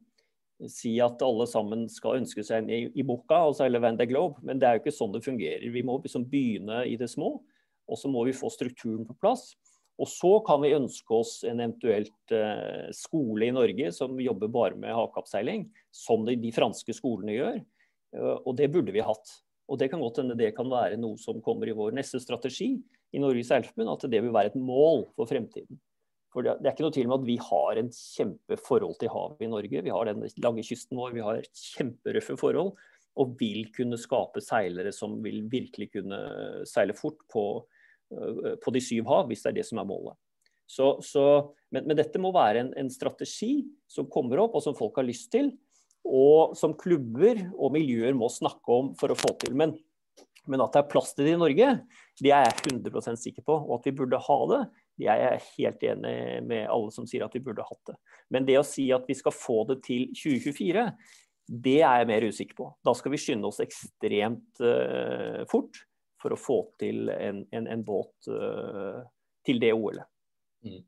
si 0.70 0.96
at 1.02 1.22
alle 1.26 1.48
sammen 1.50 1.88
skal 1.90 2.20
ønske 2.22 2.44
seg 2.46 2.64
en 2.64 2.72
i, 2.74 2.84
i 2.94 3.06
boka, 3.06 3.40
altså 3.48 3.66
eller 3.66 3.82
Van 3.84 3.98
de 3.98 4.08
Globe, 4.10 4.42
men 4.46 4.62
det 4.62 4.68
er 4.68 4.78
jo 4.78 4.84
ikke 4.84 4.96
sånn 4.96 5.14
det 5.16 5.24
fungerer. 5.26 5.68
Vi 5.74 5.84
må 5.86 5.98
liksom 6.02 6.28
begynne 6.30 6.84
i 6.90 6.98
det 7.00 7.10
små, 7.12 7.36
og 7.92 8.00
så 8.00 8.12
må 8.12 8.26
vi 8.28 8.36
få 8.38 8.52
strukturen 8.54 9.06
på 9.08 9.18
plass. 9.22 9.52
Og 10.02 10.10
så 10.10 10.32
kan 10.46 10.64
vi 10.64 10.74
ønske 10.74 11.14
oss 11.14 11.36
en 11.46 11.60
eventuelt 11.62 12.34
eh, 12.34 12.90
skole 12.96 13.48
i 13.48 13.54
Norge 13.54 13.92
som 13.94 14.18
jobber 14.22 14.50
bare 14.50 14.80
med 14.80 14.96
havkappseiling, 14.98 15.68
som 15.94 16.26
de, 16.26 16.38
de, 16.42 16.50
franske 16.56 16.96
skolene 16.98 17.36
gjør. 17.36 17.60
Uh, 18.12 18.38
og 18.40 18.56
det 18.58 18.72
burde 18.74 18.92
vi 18.96 19.04
hatt. 19.06 19.36
Og 19.72 19.78
det 19.80 19.92
kan 19.92 20.02
godt 20.02 20.18
hende 20.20 20.36
det 20.40 20.50
kan 20.58 20.68
være 20.72 20.98
noe 21.00 21.20
som 21.22 21.40
kommer 21.46 21.70
i 21.70 21.76
vår 21.78 21.94
neste 21.96 22.20
strategi 22.20 22.74
i 23.14 23.22
Norges 23.22 23.52
Seilforbund, 23.52 23.92
at 23.94 24.08
det 24.12 24.24
vil 24.26 24.34
være 24.34 24.52
et 24.52 24.58
mål 24.60 25.06
for 25.14 25.30
fremtiden. 25.30 25.80
For 26.32 26.48
det, 26.48 26.58
er 26.64 26.74
ikke 26.74 26.88
noe 26.88 26.96
tvil 26.96 27.10
om 27.12 27.18
at 27.20 27.28
vi 27.28 27.36
har 27.44 27.80
en 27.80 27.92
kjempeforhold 27.92 28.98
til 29.00 29.12
havet 29.14 29.46
i 29.46 29.52
Norge. 29.52 29.84
Vi 29.86 29.94
har 29.94 30.10
den 30.10 30.26
lange 30.44 30.66
kysten 30.66 31.00
vår, 31.00 31.14
vi 31.14 31.24
har 31.24 31.44
kjemperøffe 31.52 32.40
forhold. 32.40 32.74
Og 33.20 33.36
vil 33.40 33.68
kunne 33.76 34.00
skape 34.00 34.42
seilere 34.44 34.94
som 34.96 35.20
vil 35.24 35.44
virkelig 35.52 35.90
kunne 35.94 36.20
seile 36.68 36.96
fort 36.96 37.20
på, 37.32 37.46
Eh, 37.62 37.71
på 38.12 38.74
de 38.76 38.82
syv 38.84 39.08
hav, 39.08 39.30
hvis 39.30 39.46
det 39.46 39.52
er 39.52 39.58
det 39.62 39.68
som 39.68 39.80
er 39.82 39.88
målet. 39.88 40.18
Så, 40.72 41.02
så, 41.04 41.24
men, 41.74 41.84
men, 41.84 41.98
dette 42.00 42.20
må 42.22 42.32
være 42.32 42.64
en, 42.64 42.72
en, 42.80 42.90
strategi 42.92 43.66
som 43.92 44.08
kommer 44.12 44.40
opp, 44.44 44.56
og 44.56 44.64
som 44.64 44.78
folk 44.78 45.02
har 45.02 45.08
lyst 45.08 45.32
til. 45.34 45.52
Og 46.08 46.56
som 46.58 46.74
klubber 46.80 47.44
og 47.52 47.74
miljøer 47.76 48.16
må 48.18 48.32
snakke 48.32 48.78
om 48.78 48.94
for 49.00 49.12
å 49.12 49.18
få 49.20 49.34
til. 49.44 49.58
Men, 49.60 49.76
men 50.50 50.64
at 50.64 50.74
det 50.74 50.82
er 50.82 50.94
plass 50.94 51.12
til 51.14 51.28
det 51.28 51.36
i 51.36 51.42
Norge, 51.42 51.74
det 52.22 52.32
er 52.32 52.48
jeg 52.48 52.78
100 52.78 53.20
sikker 53.20 53.46
på. 53.46 53.58
Og 53.68 53.76
at 53.78 53.90
vi 53.90 53.96
burde 54.00 54.22
ha 54.30 54.40
det, 54.54 54.62
det 55.02 55.12
er 55.12 55.22
jeg 55.26 55.44
helt 55.58 55.86
enig 55.92 56.16
med 56.48 56.66
alle 56.72 56.96
som 56.96 57.08
sier 57.10 57.28
at 57.28 57.36
vi 57.36 57.44
burde 57.44 57.68
hatt 57.68 57.92
det. 57.92 57.98
Men 58.32 58.48
det 58.48 58.60
å 58.62 58.66
si 58.66 58.88
at 58.96 59.08
vi 59.10 59.18
skal 59.18 59.36
få 59.36 59.62
det 59.70 59.82
til 59.86 60.08
2024, 60.16 60.88
det 61.52 61.80
er 61.84 62.00
jeg 62.00 62.10
mer 62.14 62.32
usikker 62.32 62.58
på. 62.58 62.72
Da 62.86 62.96
skal 62.96 63.12
vi 63.12 63.20
skynde 63.20 63.50
oss 63.50 63.60
ekstremt 63.64 64.64
uh, 64.64 65.44
fort 65.52 65.84
for 66.22 66.36
å 66.36 66.40
få 66.40 66.60
til 66.82 67.10
en, 67.14 67.44
en, 67.52 67.68
en 67.68 67.84
båt 67.86 68.30
uh, 68.30 69.02
til 69.46 69.62
det 69.62 69.74
OL-et. 69.74 70.08
Mm. 70.62 70.82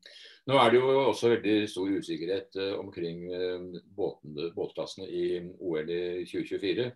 Nå 0.46 0.58
er 0.60 0.70
det 0.70 0.78
jo 0.78 0.90
også 1.08 1.32
veldig 1.32 1.54
stor 1.66 1.90
usikkerhet 1.98 2.58
uh, 2.60 2.76
omkring 2.78 3.24
uh, 3.32 3.80
båtene, 3.96 4.52
båtklassene 4.54 5.08
i 5.10 5.26
OL 5.58 5.90
i 5.90 6.22
2024. 6.30 6.86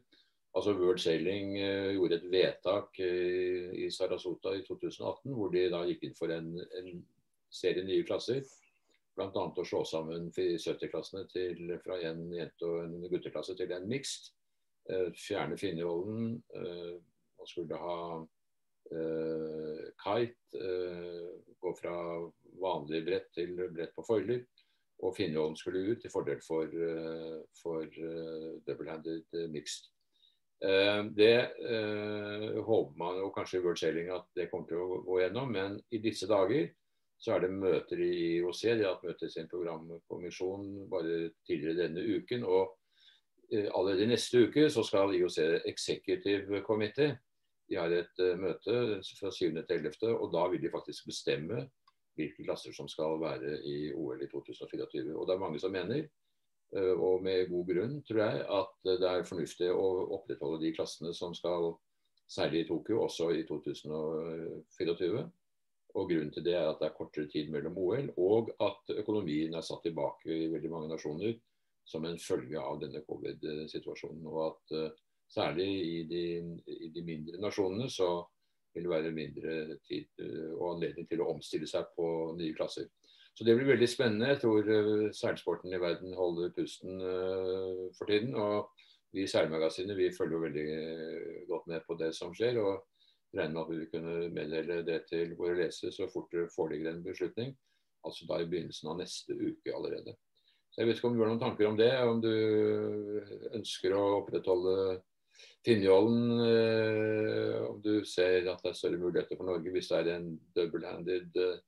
Altså 0.56 0.72
World 0.78 0.98
Sailing 1.02 1.50
gjorde 1.92 2.16
et 2.16 2.30
vedtak 2.32 2.96
i 2.98 3.84
Sarasota 3.92 4.54
i 4.56 4.62
2018 4.64 5.34
hvor 5.36 5.52
de 5.52 5.66
da 5.70 5.82
gikk 5.86 6.06
inn 6.08 6.16
for 6.16 6.32
en, 6.34 6.48
en 6.56 6.88
serie 7.52 7.84
nye 7.84 8.06
klasser. 8.08 8.40
Bl.a. 9.14 9.28
å 9.28 9.66
slå 9.68 9.82
sammen 9.86 10.30
70-klassene 10.32 11.28
fra 11.84 12.00
en 12.00 12.24
jente- 12.32 12.66
og 12.66 12.80
en 12.80 12.96
gutteklasse 13.12 13.54
til 13.60 13.76
en 13.76 13.86
mixed. 13.92 14.32
Fjerne 15.20 15.60
finnerollen 15.60 16.40
man 17.38 17.46
skulle 17.46 17.76
ha 17.76 17.98
eh, 18.92 19.84
kite, 20.04 20.58
eh, 20.58 21.28
gå 21.58 21.74
fra 21.80 21.94
vanlig 22.60 23.04
brett 23.06 23.30
til 23.34 23.54
brett 23.74 23.94
på 23.96 24.06
foiler. 24.06 24.42
Og 24.98 25.14
Finnjollen 25.14 25.54
skulle 25.56 25.92
ut 25.92 26.00
til 26.02 26.10
fordel 26.10 26.40
for, 26.42 26.66
uh, 26.66 27.36
for 27.62 27.84
double-handed 28.66 29.36
mixed. 29.52 29.92
det 31.14 31.36
håper 32.66 32.96
man 32.98 33.20
jo 33.20 33.28
kanskje 33.30 33.60
i 33.60 33.62
World 33.62 33.78
Sailing 33.78 34.08
at 34.10 34.26
det 34.34 34.48
kommer 34.50 34.66
til 34.66 34.80
å 34.82 34.96
gå 35.06 35.20
gjennom, 35.20 35.52
men 35.54 35.76
i 35.94 36.00
disse 36.02 36.26
dager 36.26 36.66
Så 37.18 37.32
er 37.34 37.40
det 37.40 37.50
møter 37.50 37.98
i 37.98 38.38
IOC. 38.38 38.60
De 38.78 38.84
har 38.84 38.92
hatt 38.94 39.06
møte 39.06 39.26
i 39.26 39.30
sin 39.32 39.48
programkommisjon 39.50 40.84
bare 40.90 41.30
tidligere 41.46 41.80
denne 41.80 42.02
uken. 42.02 42.44
og 42.44 42.76
eh, 43.50 43.66
Allerede 43.74 44.06
neste 44.06 44.44
uke 44.46 44.68
så 44.70 44.84
skal 44.86 45.14
IOC 45.14 45.38
Executive 45.66 46.62
Committee 46.62 47.16
de 47.68 47.76
har 47.76 47.92
et 47.94 48.22
uh, 48.24 48.34
møte 48.40 48.76
fra 49.18 49.32
7. 49.34 49.50
til 49.56 49.74
11., 49.76 50.14
og 50.14 50.32
da 50.34 50.46
vil 50.52 50.62
de 50.62 50.72
faktisk 50.72 51.08
bestemme 51.10 51.66
hvilke 52.18 52.46
klasser 52.46 52.74
som 52.74 52.88
skal 52.90 53.20
være 53.22 53.58
i 53.62 53.92
OL 53.94 54.22
i 54.24 54.30
2024. 54.30 55.14
Og 55.14 55.26
det 55.28 55.34
er 55.34 55.42
mange 55.42 55.60
som 55.62 55.74
mener, 55.74 56.06
uh, 56.76 56.94
og 56.94 57.22
med 57.24 57.50
god 57.50 57.72
grunn, 57.72 57.98
tror 58.08 58.22
jeg, 58.24 58.46
at 58.60 58.72
det 58.88 59.10
er 59.10 59.28
fornuftig 59.28 59.70
å 59.72 59.88
opprettholde 60.18 60.62
de 60.64 60.72
klassene 60.76 61.14
som 61.16 61.36
skal 61.36 61.74
særlig 62.28 62.64
i 62.64 62.68
Tokyo, 62.68 63.02
også 63.06 63.30
i 63.36 63.44
2024. 63.48 65.28
Og 65.96 66.10
Grunnen 66.10 66.32
til 66.32 66.44
det 66.44 66.54
er 66.54 66.66
at 66.68 66.80
det 66.80 66.90
er 66.90 66.96
kortere 66.96 67.28
tid 67.32 67.48
mellom 67.52 67.78
OL, 67.80 68.10
og 68.20 68.50
at 68.60 68.92
økonomien 69.00 69.54
er 69.56 69.64
satt 69.64 69.86
tilbake 69.86 70.28
i 70.28 70.50
veldig 70.52 70.70
mange 70.72 70.90
nasjoner 70.92 71.38
som 71.88 72.04
en 72.04 72.18
følge 72.20 72.60
av 72.60 72.80
denne 72.82 73.00
covid-situasjonen. 73.06 74.26
og 74.28 74.42
at 74.50 74.98
Særlig 75.28 75.68
i 75.68 76.02
de, 76.08 76.24
i 76.66 76.88
de, 76.94 77.04
mindre 77.04 77.40
nasjonene 77.42 77.90
så 77.92 78.08
vil 78.74 78.86
det 78.86 78.92
være 78.92 79.12
mindre 79.12 79.56
tid 79.88 80.06
eh, 80.24 80.52
og 80.54 80.74
anledning 80.74 81.08
til 81.08 81.20
å 81.20 81.28
omstille 81.34 81.68
seg 81.68 81.90
på 81.96 82.08
nye 82.38 82.56
klasser. 82.56 82.88
Så 83.36 83.44
det 83.46 83.54
blir 83.54 83.68
veldig 83.70 83.86
spennende. 83.86 84.32
Jeg 84.32 84.40
tror 84.42 84.66
uh, 84.66 85.10
seilsporten 85.14 85.70
i 85.70 85.78
verden 85.78 86.16
holder 86.18 86.50
pusten 86.56 86.96
uh, 86.98 87.84
for 87.94 88.10
tiden. 88.10 88.32
Og 88.34 88.72
vi 89.14 89.22
i 89.22 89.30
Seilmagasinet 89.30 89.94
vi 89.94 90.08
følger 90.10 90.42
veldig 90.42 90.64
godt 91.46 91.68
med 91.70 91.84
på 91.86 91.94
det 92.00 92.08
som 92.18 92.32
skjer. 92.34 92.58
og 92.58 92.82
regner 93.36 93.54
med 93.54 93.62
at 93.62 93.70
vi 93.70 93.78
vil 93.78 93.90
kunne 93.92 94.14
meddele 94.32 94.78
det 94.86 95.02
til 95.10 95.34
våre 95.36 95.56
lesere 95.58 95.92
så 95.92 96.08
fort 96.12 96.32
det 96.32 96.48
foreligger 96.54 96.90
en 96.92 97.04
beslutning. 97.04 97.52
Altså 98.06 98.26
da 98.28 98.40
i 98.40 98.48
begynnelsen 98.48 98.88
av 98.88 98.98
neste 99.02 99.36
uke 99.36 99.74
allerede. 99.74 100.14
Så 100.70 100.80
Jeg 100.80 100.88
vet 100.88 100.98
ikke 100.98 101.08
om 101.08 101.16
du 101.16 101.22
har 101.22 101.30
noen 101.32 101.42
tanker 101.42 101.68
om 101.68 101.76
det, 101.76 101.90
om 102.04 102.20
du 102.22 102.32
ønsker 103.56 103.94
å 103.96 104.04
opprettholde 104.22 105.00
Finnjollen, 105.66 106.40
eh, 106.40 107.56
om 107.68 107.80
du 107.82 108.04
ser 108.06 108.46
at 108.48 108.62
det 108.62 108.70
er 108.70 108.78
større 108.78 109.00
muligheter 109.00 109.36
for 109.36 109.48
Norge 109.48 109.72
hvis 109.74 109.90
det 109.90 109.98
er 110.00 110.14
en 110.14 110.30
double-handed 110.56 111.36
eh, 111.42 111.58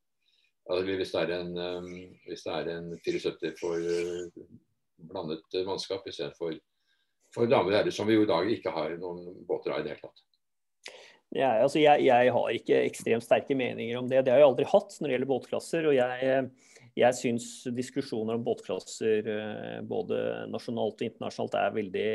altså 0.70 0.84
hvis, 0.86 1.12
det 1.12 1.22
er 1.24 1.34
en, 1.40 1.52
um, 1.58 1.90
hvis 2.28 2.44
det 2.46 2.54
er 2.54 2.70
en 2.76 2.88
74 3.02 3.52
for 3.58 3.90
blandet 5.10 5.60
mannskap 5.66 6.06
istedenfor 6.06 6.54
for 7.34 7.50
damer 7.50 7.72
og 7.72 7.76
herrer, 7.78 7.94
som 7.94 8.08
vi 8.08 8.16
jo 8.16 8.24
i 8.24 8.30
dag 8.30 8.48
ikke 8.50 8.72
har 8.74 8.96
noen 8.98 9.42
båter 9.46 9.74
av 9.74 9.82
i 9.82 9.86
det 9.86 9.94
hele 9.94 10.02
tatt. 10.02 10.24
Ja, 11.30 11.50
altså 11.62 11.78
jeg, 11.78 12.06
jeg, 12.08 12.32
har 12.34 12.54
ikke 12.56 12.80
ekstremt 12.88 13.26
sterke 13.26 13.54
meninger 13.54 14.00
om 14.00 14.08
det. 14.10 14.24
Det 14.26 14.32
har 14.34 14.42
jeg 14.42 14.48
aldri 14.48 14.66
hatt 14.66 14.96
når 14.98 15.06
det 15.06 15.14
gjelder 15.14 15.30
båtklasser. 15.30 15.86
og 15.86 15.94
jeg, 15.94 16.40
jeg 16.98 17.18
syns 17.20 17.46
diskusjoner 17.76 18.38
om 18.38 18.46
båtklasser 18.46 19.30
både 19.86 20.18
nasjonalt 20.50 20.98
og 20.98 21.06
internasjonalt 21.06 21.58
er 21.60 21.76
veldig 21.78 22.10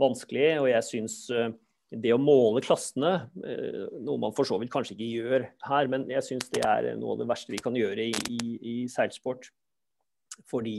vanskelig. 0.00 0.48
Og 0.62 0.70
jeg 0.70 0.86
syns 0.88 1.18
eh, 1.34 1.50
det 1.94 2.14
å 2.14 2.20
måle 2.20 2.62
klassene, 2.64 3.14
eh, 3.46 3.82
noe 4.04 4.20
man 4.20 4.34
for 4.36 4.48
så 4.48 4.58
vidt 4.60 4.72
kanskje 4.74 4.96
ikke 4.96 5.10
gjør 5.10 5.48
her, 5.68 5.90
men 5.92 6.08
jeg 6.12 6.26
syns 6.28 6.50
det 6.54 6.64
er 6.66 6.92
noe 7.00 7.14
av 7.14 7.22
det 7.22 7.28
verste 7.30 7.54
vi 7.54 7.62
kan 7.62 7.76
gjøre 7.78 8.08
i, 8.10 8.14
i, 8.34 8.54
i 8.58 8.76
seilsport. 8.90 9.50
Fordi 10.50 10.78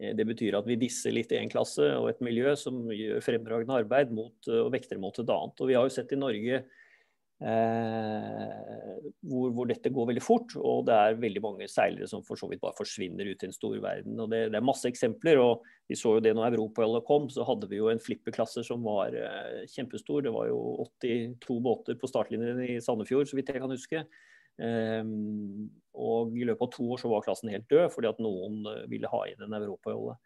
eh, 0.00 0.12
det 0.18 0.26
betyr 0.28 0.58
at 0.58 0.68
vi 0.68 0.78
disser 0.80 1.14
litt 1.14 1.32
én 1.36 1.52
klasse 1.52 1.92
og 1.98 2.10
et 2.12 2.22
miljø 2.24 2.54
som 2.58 2.82
gjør 2.94 3.24
fremragende 3.24 3.80
arbeid 3.82 4.14
mot 4.14 4.52
og 4.56 4.72
vekter 4.74 5.00
mot 5.02 5.16
et 5.16 5.34
annet. 5.36 5.60
Og 5.60 5.70
vi 5.70 5.78
har 5.78 5.86
jo 5.86 5.94
sett 5.94 6.16
i 6.16 6.20
Norge 6.20 6.64
hvor, 7.40 9.52
hvor, 9.56 9.68
dette 9.70 9.88
går 9.88 10.10
veldig 10.10 10.22
fort, 10.22 10.52
og 10.60 10.84
det 10.88 10.92
er 10.92 11.20
veldig 11.22 11.40
mange 11.40 11.68
seilere 11.72 12.08
som 12.10 12.20
for 12.26 12.36
så 12.36 12.50
vidt 12.50 12.60
bare 12.60 12.76
forsvinner 12.76 13.30
ut 13.30 13.44
i 13.44 13.48
en 13.48 13.56
stor 13.56 13.78
verden. 13.80 14.18
og 14.20 14.28
det, 14.32 14.42
det, 14.52 14.58
er 14.58 14.66
masse 14.66 14.88
eksempler. 14.90 15.40
og 15.40 15.64
Vi 15.88 15.96
så 15.96 16.18
jo 16.18 16.24
det 16.24 16.34
når 16.36 16.58
Europaølet 16.58 17.06
kom, 17.08 17.30
så 17.32 17.46
hadde 17.48 17.70
vi 17.70 17.80
jo 17.80 17.88
en 17.88 18.02
flipperklasse 18.02 18.64
som 18.66 18.84
var 18.84 19.16
eh, 19.16 19.62
kjempestor. 19.72 20.26
Det 20.26 20.34
var 20.34 20.50
jo 20.50 20.60
82 21.00 21.56
båter 21.64 21.96
på 22.00 22.12
startlinjen 22.12 22.60
i 22.66 22.76
Sandefjord, 22.84 23.30
så 23.30 23.38
vidt 23.38 23.54
jeg 23.54 23.64
kan 23.64 23.72
huske. 23.72 24.04
Eh, 24.60 25.02
og 25.96 26.36
i 26.36 26.44
løpet 26.44 26.68
av 26.68 26.74
to 26.76 26.92
år 26.92 27.00
så 27.00 27.12
var 27.12 27.24
klassen 27.24 27.54
helt 27.54 27.70
død, 27.72 27.88
fordi 27.96 28.12
at 28.12 28.20
noen 28.20 28.60
eh, 28.68 28.84
ville 28.92 29.08
ha 29.08 29.24
inn 29.32 29.48
en 29.48 29.60
Europaølet. 29.62 30.20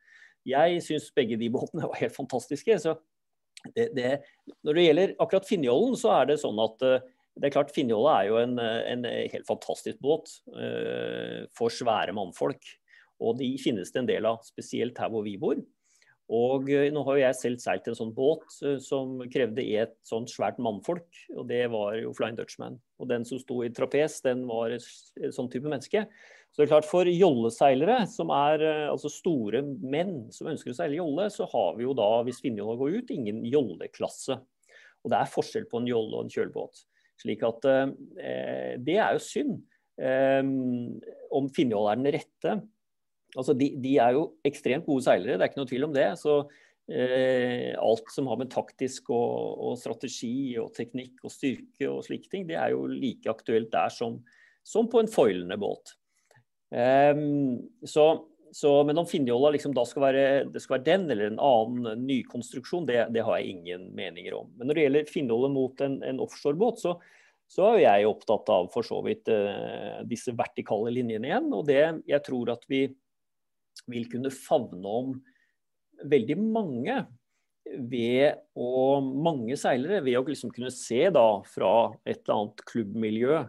Jeg 0.45 0.83
syns 0.85 1.09
begge 1.17 1.39
de 1.41 1.49
båtene 1.53 1.87
var 1.87 2.01
helt 2.03 2.17
fantastiske. 2.17 2.83
så 2.83 2.99
det, 3.73 3.89
det, 3.97 4.13
når 4.67 4.79
det 4.79 4.87
gjelder 4.87 5.15
akkurat 5.25 5.49
Finnjollen, 5.49 5.97
så 5.99 6.13
er 6.19 6.31
det 6.31 6.41
sånn 6.43 6.61
at 6.63 6.85
uh, 6.85 7.13
det 7.35 7.49
er 7.49 7.55
klart 7.57 7.73
Finjolla 7.75 8.19
er 8.21 8.29
jo 8.29 8.39
en, 8.39 8.59
en, 8.63 9.07
helt 9.11 9.47
fantastisk 9.49 9.99
båt 9.99 10.31
for 11.59 11.73
svære 11.75 12.15
mannfolk. 12.15 12.63
Og 13.19 13.41
de 13.41 13.49
finnes 13.59 13.91
det 13.91 13.99
en 13.99 14.07
del 14.07 14.29
av, 14.29 14.45
spesielt 14.47 15.01
her 15.03 15.11
hvor 15.11 15.25
vi 15.27 15.33
bor. 15.43 15.59
Og 16.33 16.71
nå 16.71 17.03
har 17.05 17.19
jo 17.19 17.21
jeg 17.21 17.37
selv 17.37 17.61
seilt 17.61 17.89
en 17.91 17.97
sånn 17.99 18.15
båt 18.17 18.47
som 18.81 19.19
krevde 19.33 19.65
et 19.77 19.93
sånt 20.09 20.31
svært 20.33 20.57
mannfolk, 20.63 21.05
og 21.37 21.45
det 21.51 21.67
var 21.73 21.99
jo 21.99 22.15
Flying 22.17 22.39
Dutchman. 22.39 22.79
Og 22.97 23.11
den 23.11 23.27
som 23.29 23.41
sto 23.43 23.61
i 23.65 23.73
trapes, 23.75 24.23
den 24.25 24.47
var 24.49 24.73
et 24.73 25.35
sånn 25.37 25.51
type 25.53 25.69
menneske. 25.69 26.07
Så 26.55 26.63
det 26.63 26.69
er 26.69 26.71
klart 26.71 26.87
For 26.87 27.09
jolleseilere, 27.11 28.05
som 28.07 28.31
er 28.31 28.63
eh, 28.63 28.87
altså 28.87 29.11
store 29.11 29.65
menn 29.83 30.29
som 30.35 30.53
ønsker 30.53 30.71
å 30.71 30.79
seile 30.79 31.01
jolle, 31.01 31.27
så 31.35 31.49
har 31.51 31.75
vi 31.79 31.89
jo 31.89 31.97
da, 31.99 32.09
hvis 32.27 32.39
Finnjolla 32.45 32.79
går 32.79 33.01
ut, 33.01 33.15
ingen 33.15 33.43
jolleklasse. 33.51 34.39
Og 35.05 35.13
det 35.13 35.19
er 35.19 35.33
forskjell 35.33 35.67
på 35.71 35.83
en 35.83 35.89
jolle 35.91 36.15
og 36.15 36.27
en 36.27 36.33
kjølbåt. 36.33 36.85
Slik 37.21 37.43
at 37.47 37.67
eh, 37.71 38.79
Det 38.87 39.01
er 39.01 39.19
jo 39.19 39.25
synd. 39.27 39.59
Eh, 39.99 40.47
om 41.35 41.51
Finnjolla 41.55 41.95
er 41.95 42.01
den 42.01 42.15
rette 42.15 42.55
altså 43.39 43.55
de, 43.59 43.71
de, 43.83 43.97
er 44.03 44.15
jo 44.17 44.29
ekstremt 44.47 44.87
gode 44.87 45.05
seilere, 45.07 45.39
det 45.39 45.45
er 45.45 45.51
ikke 45.51 45.61
noe 45.63 45.71
tvil 45.71 45.89
om 45.89 45.95
det. 45.95 46.07
så 46.21 46.37
eh, 46.91 47.73
Alt 47.81 48.13
som 48.15 48.31
har 48.31 48.41
med 48.41 48.53
taktisk 48.53 49.11
og, 49.15 49.59
og, 49.59 49.75
strategi 49.81 50.55
og 50.61 50.73
teknikk 50.77 51.25
og 51.25 51.35
styrke 51.35 51.91
og 51.91 52.05
slike 52.07 52.31
ting, 52.31 52.49
det 52.51 52.59
er 52.61 52.75
jo 52.75 52.87
like 52.91 53.31
aktuelt 53.31 53.73
der 53.75 53.93
som, 53.95 54.21
som 54.67 54.91
på 54.91 55.03
en 55.03 55.11
foilende 55.11 55.59
båt. 55.61 55.97
Um, 56.75 57.61
så, 57.87 58.27
så, 58.51 58.71
men 58.87 58.99
om 58.99 59.07
Finnjolla 59.07 59.53
liksom 59.55 59.75
da 59.77 59.85
skal 59.87 60.09
være, 60.09 60.25
skal 60.59 60.79
være 60.79 60.87
den 60.89 61.05
eller 61.13 61.29
en 61.31 61.43
annen 61.43 62.07
nykonstruksjon, 62.09 62.89
det, 62.89 63.05
det 63.15 63.23
har 63.23 63.39
jeg 63.39 63.55
ingen 63.55 63.91
meninger 63.95 64.35
om. 64.41 64.51
Men 64.59 64.71
når 64.71 64.79
det 64.79 64.87
gjelder 64.87 65.13
Finnjolla 65.13 65.53
mot 65.55 65.85
en, 65.87 66.01
en 66.03 66.23
offshorebåt, 66.25 66.83
så, 66.83 66.97
så 67.51 67.75
er 67.77 67.85
jeg 67.85 68.11
opptatt 68.11 68.51
av 68.51 68.71
for 68.75 68.87
så 68.87 68.99
vidt 69.07 69.31
uh, 69.31 70.03
disse 70.09 70.35
vertikale 70.35 70.91
linjene 70.97 71.31
igjen. 71.31 71.51
Og 71.55 71.69
det 71.71 71.83
jeg 72.11 72.27
tror 72.27 72.57
at 72.57 72.67
vi 72.71 72.89
vil 73.91 74.09
kunne 74.11 74.35
favne 74.35 74.99
om 75.03 75.15
veldig 76.05 76.37
mange 76.43 77.05
ved 77.65 78.43
å 78.59 79.01
mange 79.01 79.57
seilere, 79.59 80.03
ved 80.05 80.19
å 80.19 80.27
liksom 80.27 80.53
kunne 80.55 80.73
se 80.75 81.07
da 81.13 81.29
fra 81.49 81.75
et 82.05 82.21
eller 82.25 82.37
annet 82.37 82.65
klubbmiljø 82.69 83.45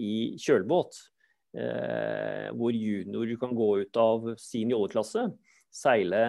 i 0.00 0.12
kjølbåt 0.40 0.96
eh, 0.96 1.09
hvor 1.50 2.70
junior 2.70 3.30
kan 3.40 3.56
gå 3.58 3.68
ut 3.80 3.98
av 3.98 4.28
sin 4.38 4.70
jolleklasse, 4.70 5.24
seile 5.74 6.20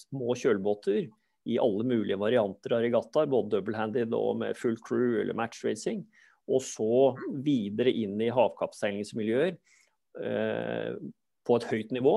små 0.00 0.34
kjølbåter 0.38 1.04
i 1.44 1.58
alle 1.60 1.84
mulige 1.84 2.18
varianter 2.18 2.74
av 2.74 2.84
regattaer, 2.84 3.28
både 3.30 3.58
double-handed 3.58 4.14
og 4.16 4.38
med 4.40 4.58
full 4.58 4.78
crew 4.86 5.20
eller 5.20 5.36
match 5.36 5.62
racing. 5.64 6.02
Og 6.48 6.62
så 6.64 7.12
videre 7.44 7.92
inn 7.92 8.16
i 8.20 8.32
havkappseilingsmiljøer 8.32 9.52
eh, 9.54 10.96
på 11.44 11.58
et 11.58 11.68
høyt 11.70 11.94
nivå. 11.96 12.16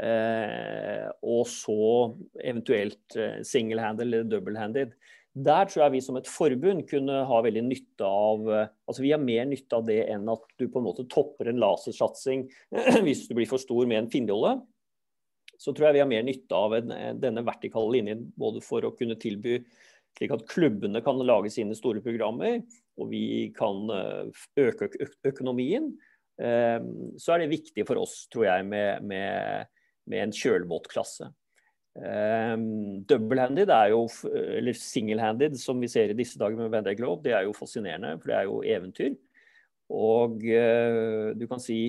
Eh, 0.00 1.06
og 1.26 1.44
så 1.50 1.80
eventuelt 2.40 3.18
eh, 3.18 3.40
single-handed 3.46 4.06
eller 4.06 4.30
double-handed. 4.30 4.94
Der 5.38 5.68
tror 5.70 5.84
jeg 5.84 5.94
vi 5.94 6.00
som 6.02 6.16
et 6.18 6.26
forbund 6.26 6.82
kunne 6.90 7.20
ha 7.28 7.36
veldig 7.44 7.62
nytte 7.62 8.06
av 8.06 8.48
eh, 8.50 8.72
altså 8.90 9.04
Vi 9.04 9.12
har 9.14 9.22
mer 9.22 9.46
nytte 9.46 9.78
av 9.78 9.86
det 9.86 10.00
enn 10.10 10.26
at 10.32 10.42
du 10.58 10.66
på 10.66 10.80
en 10.80 10.88
måte 10.88 11.06
topper 11.10 11.50
en 11.50 11.60
lasersatsing 11.62 12.48
hvis 13.06 13.28
du 13.28 13.36
blir 13.38 13.48
for 13.50 13.62
stor 13.62 13.86
med 13.86 14.02
en 14.02 14.10
finnjolle. 14.10 14.56
Så 15.60 15.74
tror 15.76 15.90
jeg 15.90 15.98
vi 15.98 16.02
har 16.02 16.10
mer 16.10 16.26
nytte 16.26 16.58
av 16.58 16.74
eh, 16.80 17.12
denne 17.14 17.46
vertikale 17.46 17.94
linjen 17.94 18.26
både 18.34 18.62
for 18.64 18.86
å 18.86 18.94
kunne 18.98 19.18
tilby 19.22 19.60
slik 20.18 20.34
at 20.34 20.48
klubbene 20.50 20.98
kan 21.06 21.20
lage 21.22 21.52
sine 21.54 21.76
store 21.78 22.02
programmer, 22.02 22.58
og 22.98 23.12
vi 23.12 23.52
kan 23.54 23.86
eh, 23.94 24.46
øke 24.66 24.90
økonomien. 25.30 25.92
Så 26.40 27.34
er 27.34 27.42
det 27.42 27.50
viktig 27.50 27.84
for 27.84 28.00
oss, 28.00 28.22
tror 28.32 28.46
jeg, 28.46 28.64
med, 28.64 29.02
med, 29.04 29.66
med 30.08 30.22
en 30.22 30.30
kjølbåtklasse. 30.32 31.26
Um, 31.98 33.02
Double-handed 33.10 33.72
er 33.74 33.90
eller 33.90 34.76
single-handed, 34.78 35.56
som 35.58 35.80
vi 35.82 35.90
ser 35.90 36.12
i 36.12 36.18
disse 36.18 36.38
dager 36.38 36.56
med 36.58 36.70
Vendée 36.70 36.94
Globe, 36.98 37.24
det 37.26 37.34
er 37.34 37.48
jo 37.48 37.56
fascinerende, 37.56 38.14
for 38.20 38.30
det 38.30 38.36
er 38.36 38.46
jo 38.46 38.60
eventyr. 38.76 39.16
Og 39.90 40.38
uh, 40.46 41.32
du 41.34 41.46
kan 41.50 41.62
si 41.62 41.80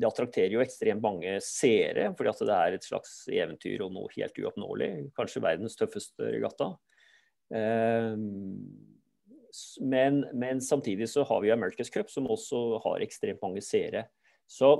det 0.00 0.08
attrakterer 0.08 0.54
jo 0.54 0.62
ekstremt 0.62 1.02
mange 1.04 1.34
seere, 1.44 2.10
fordi 2.16 2.30
at 2.30 2.44
det 2.48 2.56
er 2.56 2.76
et 2.76 2.86
slags 2.86 3.12
eventyr 3.30 3.82
og 3.84 3.92
noe 3.94 4.10
helt 4.14 4.38
uoppnåelig. 4.40 4.90
Kanskje 5.16 5.42
verdens 5.44 5.76
tøffeste 5.78 6.30
regatta. 6.32 6.72
Um, 7.50 8.70
men, 9.82 10.22
men, 10.32 10.62
samtidig 10.62 11.10
så 11.10 11.24
har 11.26 11.42
vi 11.42 11.52
America's 11.52 11.90
Cup, 11.92 12.10
som 12.10 12.30
også 12.30 12.80
har 12.84 13.04
ekstremt 13.04 13.42
mange 13.42 13.62
seere. 13.64 14.06
Så 14.48 14.72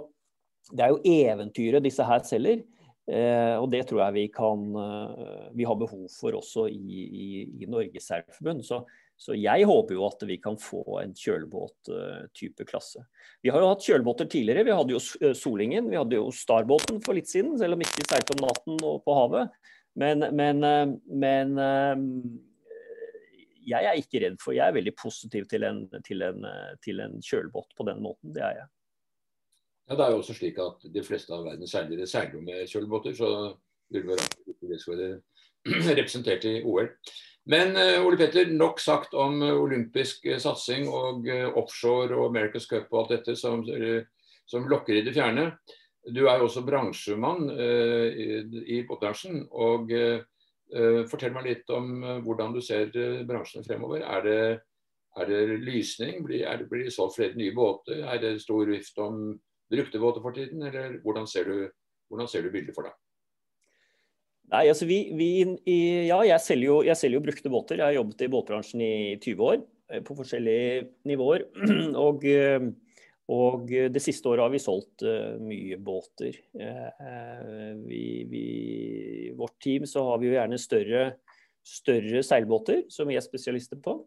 det 0.70 0.86
er 0.86 0.94
jo 0.94 1.02
eventyret 1.04 1.84
disse 1.84 2.06
her 2.06 2.22
selger. 2.26 2.62
Eh, 3.10 3.56
og 3.58 3.66
det 3.72 3.82
tror 3.88 4.04
jeg 4.04 4.14
vi 4.14 4.24
kan 4.30 4.60
eh, 4.78 5.46
Vi 5.58 5.64
har 5.66 5.78
behov 5.78 6.04
for 6.14 6.36
også 6.38 6.68
i, 6.70 6.98
i, 7.02 7.28
i 7.64 7.66
Norges 7.70 8.06
Seilforbund. 8.06 8.62
Så, 8.66 8.84
så, 9.18 9.34
jeg 9.34 9.66
håper 9.66 9.96
jo 9.96 10.04
at 10.06 10.22
vi 10.28 10.36
kan 10.42 10.58
få 10.60 10.84
en 11.00 11.14
kjølebåt-type 11.18 12.66
klasse. 12.68 13.02
Vi 13.42 13.50
har 13.50 13.64
jo 13.64 13.72
hatt 13.72 13.86
kjølebåter 13.86 14.30
tidligere. 14.30 14.66
Vi 14.68 14.76
hadde 14.78 14.94
jo 14.94 15.34
Solingen, 15.34 15.90
vi 15.90 15.98
hadde 15.98 16.20
jo 16.20 16.30
Starbåten 16.34 17.02
for 17.04 17.18
litt 17.18 17.30
siden, 17.30 17.56
selv 17.58 17.76
om 17.76 17.84
ikke 17.84 18.06
seilte 18.06 18.36
om 18.36 18.46
natten 18.46 18.78
og 18.78 19.02
på 19.04 19.18
havet. 19.18 19.58
Men, 19.98 20.22
men, 20.38 20.62
men 21.10 21.56
jeg 23.66 23.88
er 23.90 23.98
ikke 23.98 24.20
redd 24.22 24.36
for 24.38 24.54
Jeg 24.54 24.70
er 24.70 24.76
veldig 24.76 24.92
positiv 24.94 25.48
til 25.50 25.66
en, 25.66 25.82
til 26.06 26.22
en, 26.22 26.46
til 26.84 27.02
en 27.02 27.18
kjølbåt 27.26 27.74
på 27.74 27.88
den 27.90 27.98
måten. 28.06 28.30
Det 28.36 28.46
er 28.46 28.62
jeg. 28.62 28.70
Ja, 29.90 29.96
Det 29.96 30.04
er 30.04 30.10
jo 30.10 30.20
også 30.22 30.34
slik 30.38 30.58
at 30.62 30.84
de 30.94 31.02
fleste 31.02 31.34
av 31.34 31.48
verdens 31.48 31.72
seilere 31.74 32.06
seiler 32.06 32.42
med 32.46 32.68
kjølbåter, 32.70 33.14
så 33.18 33.30
vil 33.90 34.04
det 34.06 34.10
være 34.12 34.78
skal 34.78 35.00
være 35.88 35.96
representert 35.98 36.46
i 36.46 36.60
OL. 36.62 36.86
Men 37.50 37.74
uh, 37.74 38.06
Ole 38.06 38.20
Petter, 38.20 38.52
nok 38.54 38.78
sagt 38.78 39.16
om 39.18 39.42
uh, 39.42 39.56
olympisk 39.58 40.28
uh, 40.30 40.38
satsing 40.38 40.86
og 40.86 41.26
offshore 41.58 42.14
og 42.14 42.28
America's 42.28 42.70
Cup 42.70 42.86
og 42.92 43.00
alt 43.00 43.16
dette 43.16 43.34
som, 43.34 43.66
som, 44.46 44.70
lokker 44.70 44.94
i 44.94 45.02
det 45.02 45.16
fjerne. 45.18 45.50
Du 46.06 46.22
er 46.28 46.38
jo 46.38 46.46
også 46.46 46.62
bransjemann 46.64 47.50
i, 47.50 48.78
båtbransjen. 48.88 49.42
og 49.50 49.90
fortell 51.10 51.34
meg 51.34 51.44
litt 51.44 51.70
om 51.74 52.22
hvordan 52.24 52.54
du 52.54 52.60
ser 52.64 52.88
bransjen 53.28 53.66
fremover. 53.66 54.06
Er 54.06 54.24
det, 54.24 54.40
er 55.18 55.28
det 55.28 55.60
lysning? 55.66 56.22
Blir, 56.24 56.46
er 56.46 56.62
det, 56.62 56.70
blir 56.70 56.86
det 56.86 56.94
solgt 56.94 57.18
flere 57.18 57.36
nye 57.36 57.52
båter? 57.52 58.00
Er 58.06 58.22
det 58.22 58.38
stor 58.40 58.70
vift 58.70 58.96
om 59.02 59.34
brukte 59.70 60.02
båter 60.02 60.24
for 60.24 60.36
tiden? 60.36 60.62
Eller 60.66 60.98
hvordan 61.04 61.28
ser 61.30 61.48
du, 61.48 61.70
hvordan 62.10 62.28
ser 62.30 62.44
du 62.44 62.52
bildet 62.52 62.76
for 62.76 62.88
deg? 62.88 62.96
Nei, 64.50 64.66
altså 64.66 64.86
vi, 64.88 64.98
vi 65.14 65.30
ja, 66.08 66.18
jeg 66.26 66.42
selger, 66.42 66.66
jo, 66.66 66.78
jeg 66.82 66.98
selger, 66.98 67.20
jo, 67.20 67.26
brukte 67.28 67.52
båter. 67.52 67.78
Jeg 67.78 67.86
har 67.86 67.98
jobbet 68.00 68.24
i 68.26 68.30
båtbransjen 68.32 68.82
i 68.82 68.94
20 69.22 69.44
år 69.46 69.60
på 70.06 70.16
forskjellige 70.18 70.86
nivåer. 71.06 71.46
og 72.06 72.26
og 73.30 73.70
eh, 73.70 73.86
det 73.94 74.02
siste 74.02 74.26
året 74.26 74.42
har 74.42 74.50
vi 74.50 74.58
solgt 74.58 75.04
uh, 75.06 75.38
mye 75.38 75.76
båter. 75.78 76.34
Vi, 77.86 78.04
vi, 78.26 78.44
I 79.30 79.34
vårt 79.38 79.54
team 79.62 79.86
så 79.86 80.02
har 80.08 80.18
vi 80.18 80.26
jo 80.26 80.34
gjerne 80.34 80.58
større, 80.58 81.04
større 81.62 82.24
seilbåter, 82.26 82.82
som 82.90 83.06
vi 83.06 83.14
er 83.20 83.22
spesialister 83.22 83.78
på. 83.78 84.00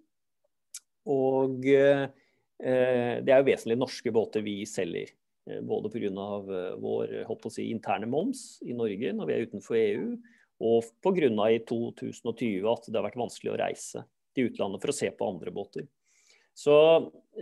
Og 1.14 1.64
det 1.64 3.32
er 3.32 3.40
jo 3.40 3.48
vesentlig 3.48 3.80
norske 3.80 4.12
båter 4.16 4.44
vi 4.44 4.62
selger. 4.68 5.12
Både 5.44 5.90
pga. 5.92 6.10
vår 6.80 7.50
si, 7.52 7.66
interne 7.72 8.08
moms 8.08 8.62
i 8.64 8.72
Norge 8.72 9.10
når 9.12 9.28
vi 9.28 9.34
er 9.34 9.50
utenfor 9.50 9.76
EU, 9.76 10.06
og 10.64 10.88
pga. 11.04 11.50
i 11.52 11.60
2020 11.68 12.70
at 12.72 12.88
det 12.88 12.96
har 12.96 13.08
vært 13.10 13.20
vanskelig 13.20 13.52
å 13.52 13.60
reise 13.60 14.06
til 14.34 14.50
utlandet 14.50 14.82
for 14.82 14.94
å 14.94 14.96
se 14.96 15.12
på 15.12 15.28
andre 15.28 15.52
båter. 15.52 15.90
Så 16.54 16.74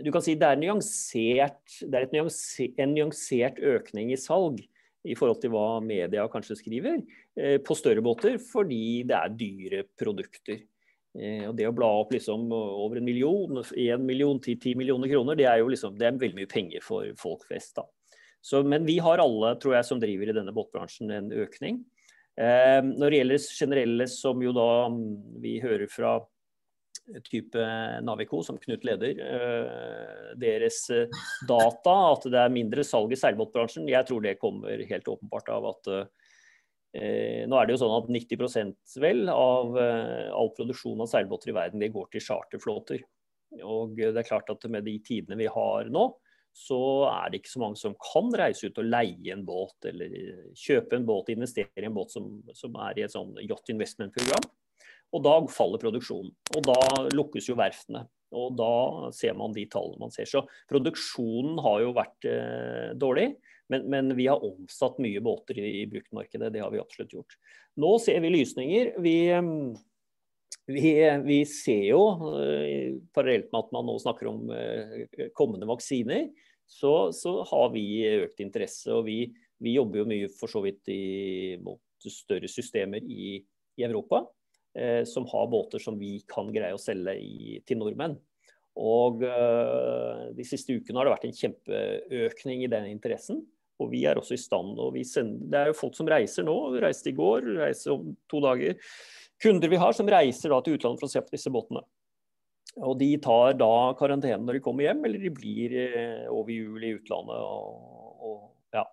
du 0.02 0.08
kan 0.12 0.24
si 0.24 0.34
det 0.40 0.48
er, 0.48 0.60
nyansert, 0.60 1.62
det 1.84 1.98
er 1.98 2.12
nyanser, 2.14 2.72
en 2.80 2.94
nyansert 2.96 3.60
økning 3.60 4.12
i 4.12 4.20
salg 4.20 4.62
i 5.02 5.16
forhold 5.18 5.42
til 5.42 5.52
hva 5.52 5.82
media 5.84 6.24
kanskje 6.30 6.56
skriver, 6.60 7.02
eh, 7.36 7.58
på 7.58 7.76
større 7.76 8.04
båter, 8.04 8.38
fordi 8.40 9.02
det 9.08 9.18
er 9.18 9.36
dyre 9.36 9.82
produkter. 9.98 10.62
Eh, 11.18 11.44
og 11.48 11.56
Det 11.58 11.68
å 11.68 11.74
bla 11.76 11.88
opp 12.02 12.14
liksom 12.14 12.48
over 12.52 13.00
en 13.00 13.06
million, 13.06 13.62
én 13.76 14.06
million 14.06 14.40
ti, 14.40 14.56
ti 14.60 14.74
millioner 14.78 15.10
kroner, 15.12 15.38
det 15.38 15.48
er 15.50 15.60
jo 15.60 15.72
liksom, 15.72 15.98
det 16.00 16.08
er 16.08 16.20
veldig 16.20 16.40
mye 16.40 16.52
penger 16.52 16.84
for 16.84 17.08
folk 17.20 17.46
flest. 17.48 17.76
da. 17.76 17.86
Så, 18.42 18.62
men 18.66 18.86
vi 18.88 18.98
har 18.98 19.22
alle, 19.22 19.54
tror 19.62 19.76
jeg, 19.76 19.86
som 19.86 20.00
driver 20.02 20.30
i 20.30 20.34
denne 20.34 20.54
båtbransjen, 20.54 21.12
en 21.14 21.30
økning. 21.44 21.84
Eh, 22.40 22.80
når 22.82 23.12
det 23.12 23.18
gjelder 23.20 23.48
generelle, 23.60 24.06
som 24.10 24.42
jo 24.42 24.54
da 24.56 24.70
vi 25.42 25.58
hører 25.62 25.90
fra 25.92 26.16
type 27.26 27.58
Navico, 28.02 28.42
som 28.42 28.58
Knut 28.58 28.84
leder, 28.84 29.18
eh, 29.18 30.34
deres 30.38 30.84
eh, 30.90 31.22
data, 31.48 31.94
at 32.12 32.26
det 32.30 32.40
er 32.40 32.54
mindre 32.54 32.84
salg 32.86 33.12
i 33.12 33.18
seilbåtbransjen, 33.18 33.88
jeg 33.90 34.08
tror 34.08 34.22
det 34.24 34.38
kommer 34.40 34.84
helt 34.88 35.08
åpenbart 35.08 35.50
av 35.52 35.68
at 35.72 35.90
eh, 35.92 36.04
nå 36.92 37.56
er 37.56 37.64
det 37.64 37.72
jo 37.72 37.80
sånn 37.80 37.94
at 37.96 38.08
90% 38.12 38.96
vel 39.00 39.22
av 39.32 39.78
all 39.80 40.50
produksjon 40.52 41.00
av 41.00 41.08
seilbåter 41.08 41.48
i 41.48 41.54
verden 41.56 41.80
det 41.80 41.88
går 41.94 42.10
til 42.12 42.24
charterflåter. 42.26 43.00
Og 43.64 43.96
det 43.96 44.12
er 44.12 44.28
klart 44.28 44.50
at 44.52 44.66
med 44.68 44.84
de 44.84 44.98
tidene 45.04 45.38
vi 45.40 45.48
har 45.48 45.88
nå, 45.92 46.04
så 46.52 46.78
er 47.08 47.30
det 47.32 47.40
ikke 47.40 47.54
så 47.54 47.62
mange 47.62 47.80
som 47.80 47.94
kan 47.96 48.28
reise 48.36 48.68
ut 48.68 48.80
og 48.80 48.88
leie 48.92 49.32
en 49.32 49.44
båt 49.48 49.88
eller 49.88 50.12
kjøpe 50.58 50.98
en 50.98 51.06
båt, 51.08 51.32
investere 51.32 51.80
i 51.80 51.88
en 51.88 51.96
båt 51.96 52.12
som, 52.12 52.28
som 52.56 52.76
er 52.88 52.98
i 52.98 53.06
et 53.06 53.14
sånn 53.14 53.32
yacht 53.46 53.72
investment-program. 53.72 54.50
Og 55.12 55.24
da 55.24 55.36
faller 55.52 55.80
produksjonen. 55.80 56.32
Og 56.56 56.66
da 56.68 56.76
lukkes 57.12 57.48
jo 57.48 57.56
verftene. 57.60 58.04
Og 58.36 58.54
da 58.56 59.12
ser 59.12 59.36
man 59.36 59.52
de 59.56 59.66
tallene 59.68 60.00
man 60.00 60.12
ser. 60.12 60.28
Så 60.28 60.44
produksjonen 60.70 61.58
har 61.64 61.82
jo 61.84 61.96
vært 61.96 62.28
eh, 62.28 62.92
dårlig. 62.96 63.32
Men, 63.72 63.88
men, 63.92 64.12
vi 64.18 64.28
har 64.28 64.44
omsatt 64.44 65.00
mye 65.02 65.22
båter 65.24 65.58
i, 65.60 65.68
i 65.82 65.86
bruktmarkedet. 65.90 66.52
Det 66.54 66.62
har 66.62 66.72
vi 66.72 66.80
absolutt 66.82 67.14
gjort. 67.16 67.36
Nå 67.80 67.94
ser 68.02 68.20
vi 68.24 68.32
lysninger. 68.34 68.92
Vi, 69.04 69.16
vi, 70.68 70.92
vi 71.26 71.38
ser 71.48 71.86
jo, 71.88 72.02
eh, 72.42 72.98
parallelt 73.16 73.48
med 73.50 73.60
at 73.62 73.72
man 73.76 73.88
nå 73.88 73.96
snakker 74.02 74.30
om 74.30 74.52
eh, 74.56 75.30
kommende 75.38 75.68
vaksiner, 75.70 76.28
så, 76.68 77.10
så, 77.16 77.38
har 77.48 77.72
vi 77.74 77.86
økt 78.22 78.44
interesse. 78.44 78.92
Og 78.94 79.06
vi, 79.08 79.18
vi 79.62 79.78
jobber 79.78 80.02
jo 80.02 80.10
mye 80.12 80.30
for 80.36 80.52
så 80.52 80.62
vidt 80.64 80.92
i, 80.92 81.02
mot 81.64 81.80
større 82.02 82.50
systemer 82.50 83.02
i, 83.02 83.40
i 83.78 83.88
Europa. 83.88 84.24
Eh, 84.74 85.04
som 85.04 85.26
har 85.28 85.46
båter 85.46 85.78
som 85.78 85.98
vi 86.00 86.22
kan 86.28 86.48
greie 86.52 86.72
å 86.72 86.80
selge 86.80 87.12
i, 87.20 87.58
til 87.68 87.76
nordmenn. 87.76 88.14
Og 88.80 89.20
eh, 89.28 90.30
De 90.32 90.46
siste 90.48 90.72
ukene 90.72 90.96
har 90.96 91.08
det 91.08 91.12
vært 91.12 91.26
en 91.28 91.36
kjempeøkning 91.36 92.64
i 92.64 92.70
den 92.72 92.88
interessen. 92.94 93.42
Og 93.82 93.90
vi 93.92 94.04
er 94.08 94.20
også 94.20 94.36
i 94.36 94.40
stand. 94.40 94.78
og 94.78 94.96
sender, 95.06 95.48
Det 95.50 95.58
er 95.58 95.72
jo 95.72 95.78
folk 95.78 95.96
som 95.98 96.08
reiser 96.08 96.46
nå. 96.46 96.56
Reiste 96.82 97.10
i 97.10 97.16
går, 97.16 97.48
reiser 97.58 97.96
om 97.96 98.14
to 98.30 98.40
dager. 98.44 98.78
Kunder 99.42 99.68
vi 99.68 99.80
har 99.80 99.92
som 99.92 100.08
reiser 100.08 100.54
til 100.62 100.78
utlandet 100.78 101.02
for 101.02 101.08
å 101.08 101.12
se 101.12 101.20
på 101.20 101.34
disse 101.34 101.50
båtene. 101.50 101.82
Og 102.80 102.96
De 102.98 103.10
tar 103.20 103.56
da 103.60 103.92
karantene 103.98 104.40
når 104.46 104.58
de 104.58 104.64
kommer 104.64 104.86
hjem, 104.86 105.02
eller 105.04 105.20
de 105.20 105.32
blir 105.34 105.74
uh, 105.76 106.30
over 106.32 106.54
jul 106.54 106.84
i 106.86 106.94
utlandet. 106.96 107.42
Og, 107.42 108.22
og, 108.22 108.38
ja. 108.72 108.86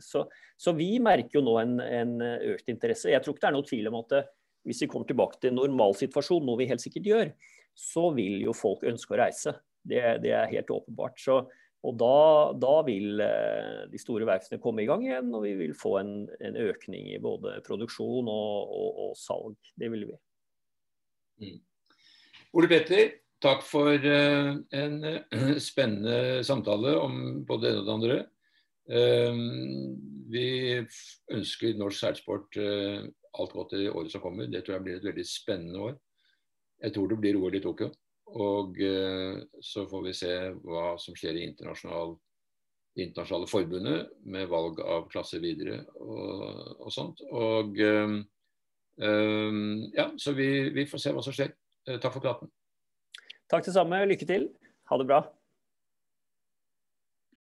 så, 0.00 0.24
så, 0.56 0.72
vi 0.78 0.94
merker 1.02 1.40
jo 1.40 1.44
nå 1.44 1.58
en, 1.60 1.76
en, 1.84 2.14
økt 2.54 2.70
interesse. 2.72 3.12
Jeg 3.12 3.20
tror 3.24 3.34
ikke 3.34 3.44
det 3.44 3.50
er 3.50 3.58
noe 3.58 3.68
tvil 3.68 3.90
om 3.90 4.00
at 4.00 4.16
hvis 4.64 4.80
vi 4.86 4.88
kommer 4.88 5.10
tilbake 5.10 5.42
til 5.42 5.52
normalsituasjon, 5.52 6.46
noe 6.46 6.62
vi 6.62 6.70
helt 6.70 6.80
sikkert 6.80 7.10
gjør, 7.10 7.34
så 7.76 8.08
vil 8.16 8.38
jo 8.46 8.54
folk 8.56 8.86
ønske 8.88 9.12
å 9.12 9.20
reise. 9.20 9.52
Det, 9.84 10.00
det 10.24 10.32
er 10.32 10.48
helt 10.54 10.70
åpenbart. 10.72 11.18
Så, 11.20 11.42
og 11.84 11.96
da, 12.00 12.14
da, 12.56 12.74
vil 12.86 13.20
eh, 13.20 13.82
de 13.92 14.00
store 14.00 14.24
verftene 14.28 14.60
komme 14.62 14.84
i 14.84 14.88
gang 14.88 15.04
igjen, 15.04 15.28
og 15.36 15.44
vi 15.44 15.52
vil 15.58 15.74
få 15.76 15.98
en, 16.00 16.14
en 16.40 16.56
økning 16.64 17.10
i 17.12 17.20
både 17.22 17.58
produksjon 17.66 18.30
og, 18.30 18.70
og, 18.78 19.02
og 19.04 19.18
salg. 19.20 19.58
Det 19.76 19.90
vil 19.92 20.06
vi. 20.08 20.16
Mm. 21.44 21.58
Ole 22.56 22.70
Petter, 22.70 23.18
takk 23.42 23.66
for 23.66 23.92
uh, 23.92 24.54
en 24.80 24.96
uh, 25.04 25.58
spennende 25.70 26.40
samtale 26.46 26.94
om 27.02 27.44
både 27.44 27.66
det 27.66 27.74
ene 27.74 27.82
og 27.82 27.90
det 27.90 27.98
andre. 27.98 28.22
Vi 28.84 30.48
ønsker 31.32 31.78
norsk 31.80 32.02
seilsport 32.02 32.58
alt 32.60 33.54
godt 33.56 33.72
i 33.78 33.86
året 33.88 34.12
som 34.12 34.20
kommer. 34.20 34.50
Det 34.52 34.60
tror 34.60 34.74
jeg 34.74 34.84
blir 34.84 34.98
et 34.98 35.06
veldig 35.08 35.24
spennende 35.24 35.80
år. 35.86 35.94
Jeg 36.84 36.92
tror 36.92 37.08
det 37.08 37.16
blir 37.22 37.38
OL 37.40 37.56
i 37.56 37.62
Tokyo. 37.64 37.88
Og 38.34 38.78
eh, 38.82 39.42
så 39.62 39.84
får 39.86 40.06
vi 40.08 40.14
se 40.16 40.32
hva 40.64 40.94
som 40.98 41.14
skjer 41.18 41.38
i 41.38 41.44
internasjonal, 41.48 42.16
internasjonale 42.98 43.50
forbundet 43.50 44.10
med 44.26 44.50
valg 44.50 44.80
av 44.82 45.06
klasse 45.12 45.38
videre 45.42 45.82
og, 46.02 46.80
og 46.80 46.90
sånt. 46.94 47.22
Og 47.30 47.78
eh, 47.78 48.18
eh, 49.06 49.62
ja, 49.94 50.08
så 50.18 50.34
vi, 50.34 50.50
vi, 50.74 50.88
får 50.90 51.04
se 51.04 51.14
hva 51.14 51.24
som 51.26 51.36
skjer. 51.36 51.54
Takk 51.84 52.10
for 52.14 52.24
praten. 52.24 52.50
Takk 53.52 53.66
det 53.66 53.76
samme. 53.76 54.02
Lykke 54.08 54.26
til. 54.28 54.48
Ha 54.90 54.98
det 54.98 55.08
bra. 55.10 55.22